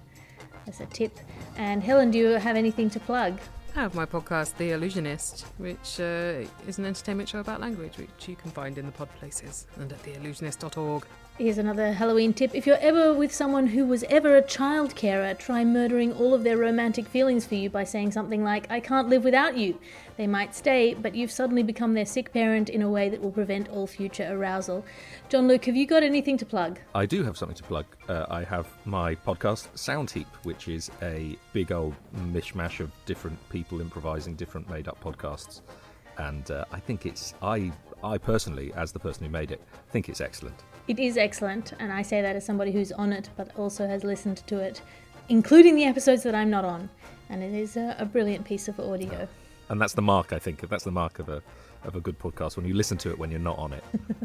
That's 0.66 0.80
a 0.80 0.86
tip. 0.86 1.16
And 1.56 1.84
Helen, 1.84 2.10
do 2.10 2.18
you 2.18 2.26
have 2.30 2.56
anything 2.56 2.90
to 2.90 2.98
plug? 2.98 3.38
I 3.74 3.80
have 3.80 3.94
my 3.94 4.04
podcast, 4.04 4.58
The 4.58 4.72
Allusionist, 4.72 5.44
which 5.56 5.98
uh, 5.98 6.46
is 6.68 6.78
an 6.78 6.84
entertainment 6.84 7.30
show 7.30 7.40
about 7.40 7.58
language, 7.58 7.96
which 7.96 8.28
you 8.28 8.36
can 8.36 8.50
find 8.50 8.76
in 8.76 8.84
the 8.84 8.92
pod 8.92 9.08
places 9.18 9.66
and 9.76 9.90
at 9.90 10.02
theallusionist.org. 10.02 11.06
Here's 11.38 11.56
another 11.56 11.90
Halloween 11.90 12.34
tip. 12.34 12.54
If 12.54 12.66
you're 12.66 12.76
ever 12.76 13.14
with 13.14 13.32
someone 13.32 13.66
who 13.66 13.86
was 13.86 14.04
ever 14.04 14.36
a 14.36 14.42
child 14.42 14.94
carer, 14.94 15.32
try 15.32 15.64
murdering 15.64 16.12
all 16.12 16.34
of 16.34 16.44
their 16.44 16.58
romantic 16.58 17.06
feelings 17.08 17.46
for 17.46 17.54
you 17.54 17.70
by 17.70 17.84
saying 17.84 18.12
something 18.12 18.44
like, 18.44 18.70
I 18.70 18.80
can't 18.80 19.08
live 19.08 19.24
without 19.24 19.56
you. 19.56 19.78
They 20.16 20.26
might 20.26 20.54
stay, 20.54 20.94
but 20.94 21.14
you've 21.14 21.30
suddenly 21.30 21.62
become 21.62 21.94
their 21.94 22.04
sick 22.04 22.32
parent 22.32 22.68
in 22.68 22.82
a 22.82 22.90
way 22.90 23.08
that 23.08 23.22
will 23.22 23.30
prevent 23.30 23.68
all 23.70 23.86
future 23.86 24.28
arousal. 24.30 24.84
John 25.30 25.48
Luke, 25.48 25.64
have 25.64 25.74
you 25.74 25.86
got 25.86 26.02
anything 26.02 26.36
to 26.38 26.46
plug? 26.46 26.78
I 26.94 27.06
do 27.06 27.24
have 27.24 27.38
something 27.38 27.56
to 27.56 27.62
plug. 27.62 27.86
Uh, 28.08 28.26
I 28.28 28.44
have 28.44 28.66
my 28.84 29.14
podcast 29.14 29.68
Sound 29.76 30.10
Heap, 30.10 30.28
which 30.42 30.68
is 30.68 30.90
a 31.00 31.38
big 31.54 31.72
old 31.72 31.94
mishmash 32.16 32.80
of 32.80 32.90
different 33.06 33.38
people 33.48 33.80
improvising 33.80 34.34
different 34.34 34.68
made-up 34.68 35.02
podcasts, 35.02 35.62
and 36.18 36.50
uh, 36.50 36.66
I 36.70 36.78
think 36.78 37.06
it's 37.06 37.34
I 37.40 37.72
I 38.04 38.18
personally, 38.18 38.72
as 38.74 38.92
the 38.92 38.98
person 38.98 39.24
who 39.24 39.30
made 39.30 39.50
it, 39.50 39.62
think 39.90 40.08
it's 40.08 40.20
excellent. 40.20 40.56
It 40.88 40.98
is 40.98 41.16
excellent, 41.16 41.72
and 41.78 41.90
I 41.92 42.02
say 42.02 42.20
that 42.20 42.36
as 42.36 42.44
somebody 42.44 42.72
who's 42.72 42.92
on 42.92 43.12
it 43.12 43.30
but 43.36 43.56
also 43.56 43.86
has 43.86 44.04
listened 44.04 44.46
to 44.48 44.58
it, 44.58 44.82
including 45.28 45.74
the 45.74 45.84
episodes 45.84 46.22
that 46.24 46.34
I'm 46.34 46.50
not 46.50 46.64
on. 46.64 46.90
And 47.30 47.42
it 47.42 47.54
is 47.54 47.76
a, 47.78 47.96
a 47.98 48.04
brilliant 48.04 48.44
piece 48.44 48.68
of 48.68 48.78
audio. 48.78 49.26
And 49.72 49.80
that's 49.80 49.94
the 49.94 50.02
mark, 50.02 50.34
I 50.34 50.38
think. 50.38 50.68
That's 50.68 50.84
the 50.84 50.90
mark 50.90 51.18
of 51.18 51.30
a 51.30 51.42
of 51.84 51.96
a 51.96 52.00
good 52.00 52.18
podcast 52.18 52.58
when 52.58 52.66
you 52.66 52.74
listen 52.74 52.98
to 52.98 53.10
it 53.10 53.18
when 53.18 53.30
you're 53.30 53.40
not 53.40 53.58
on 53.58 53.72
it. 53.72 53.82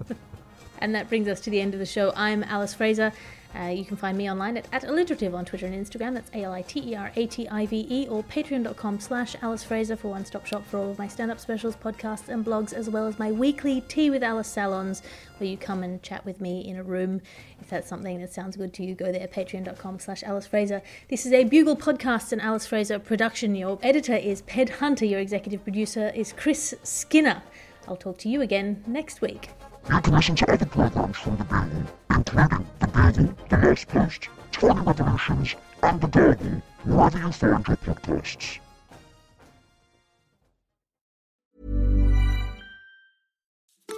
And 0.80 0.94
that 0.96 1.10
brings 1.10 1.28
us 1.28 1.40
to 1.42 1.50
the 1.50 1.62
end 1.62 1.74
of 1.74 1.80
the 1.80 1.86
show. 1.86 2.14
I'm 2.16 2.44
Alice 2.44 2.74
Fraser. 2.74 3.12
Uh, 3.58 3.70
you 3.70 3.86
can 3.86 3.98
find 3.98 4.18
me 4.18 4.30
online 4.30 4.58
at, 4.58 4.68
at 4.72 4.84
alliterative 4.84 5.34
on 5.34 5.46
Twitter 5.46 5.66
and 5.66 5.74
Instagram. 5.74 6.14
That's 6.14 6.30
A-L-I-T-E-R-A-T-I-V-E 6.34 8.08
or 8.08 8.24
patreon.com 8.24 9.00
slash 9.00 9.36
Alice 9.42 9.64
Fraser 9.64 9.96
for 9.96 10.10
one-stop 10.10 10.46
shop 10.46 10.66
for 10.68 10.78
all 10.78 10.92
of 10.92 11.00
my 11.00 11.08
stand-up 11.08 11.40
specials, 11.40 11.76
podcasts 11.76 12.28
and 12.30 12.46
blogs, 12.46 12.74
as 12.74 12.90
well 12.90 13.08
as 13.08 13.18
my 13.18 13.32
weekly 13.32 13.82
Tea 13.82 14.10
with 14.10 14.22
Alice 14.22 14.48
salons, 14.48 15.02
where 15.38 15.50
you 15.50 15.58
come 15.58 15.82
and 15.82 16.04
chat 16.04 16.24
with 16.26 16.42
me 16.42 16.68
in 16.68 16.78
a 16.78 16.84
room. 16.84 17.22
If 17.60 17.70
that's 17.70 17.88
something 17.88 18.20
that 18.20 18.34
sounds 18.34 18.58
good 18.58 18.74
to 18.76 18.84
you, 18.84 18.94
go 18.94 19.12
there, 19.12 19.28
patreon.com 19.28 20.00
slash 20.00 20.24
Alice 20.24 20.46
Fraser. 20.46 20.82
This 21.10 21.26
is 21.26 21.34
a 21.34 21.46
Bugle 21.46 21.78
podcast 21.78 22.32
and 22.32 22.42
Alice 22.42 22.68
Fraser 22.68 23.00
production. 23.00 23.56
Your 23.56 23.80
editor 23.82 24.16
is 24.16 24.42
Ped 24.42 24.70
Hunter. 24.70 25.06
Your 25.06 25.20
executive 25.20 25.64
producer 25.64 26.12
is 26.14 26.34
Chris 26.34 26.76
Skinner. 26.84 27.42
I'll 27.88 27.96
talk 27.96 28.18
to 28.20 28.30
you 28.30 28.42
again 28.42 28.84
next 28.86 29.22
week. 29.22 29.50
Listen 29.90 30.36
to 30.36 30.52
other 30.52 30.66
programs 30.66 31.18
from 31.18 31.38
The 31.38 31.44
Bugle, 31.46 31.84
including 32.10 32.66
The 32.80 32.88
Bugle, 32.88 33.36
The 33.50 33.58
Last 33.58 33.88
Post, 33.88 34.30
Tiny 34.52 34.82
Revolutions, 34.82 35.56
and 35.84 36.02
The 36.02 36.08
Gargle, 36.08 36.62
wherever 36.84 37.20
you 37.20 37.32
find 37.32 37.68
your 37.68 37.78
podcasts. 37.78 38.60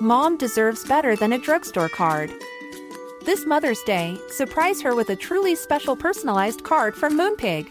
Mom 0.01 0.37
deserves 0.37 0.85
better 0.85 1.15
than 1.15 1.33
a 1.33 1.37
drugstore 1.37 1.89
card. 1.89 2.31
This 3.25 3.45
Mother's 3.45 3.81
Day, 3.83 4.17
surprise 4.29 4.81
her 4.81 4.95
with 4.95 5.09
a 5.09 5.15
truly 5.15 5.55
special 5.55 5.95
personalized 5.95 6.63
card 6.63 6.95
from 6.95 7.17
Moonpig. 7.17 7.67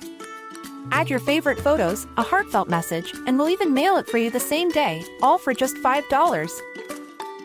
Add 0.90 1.08
your 1.08 1.20
favorite 1.20 1.60
photos, 1.60 2.06
a 2.16 2.22
heartfelt 2.22 2.68
message, 2.68 3.12
and 3.26 3.38
we'll 3.38 3.50
even 3.50 3.72
mail 3.74 3.96
it 3.96 4.06
for 4.08 4.18
you 4.18 4.30
the 4.30 4.40
same 4.40 4.70
day, 4.70 5.04
all 5.22 5.38
for 5.38 5.54
just 5.54 5.76
$5. 5.76 6.97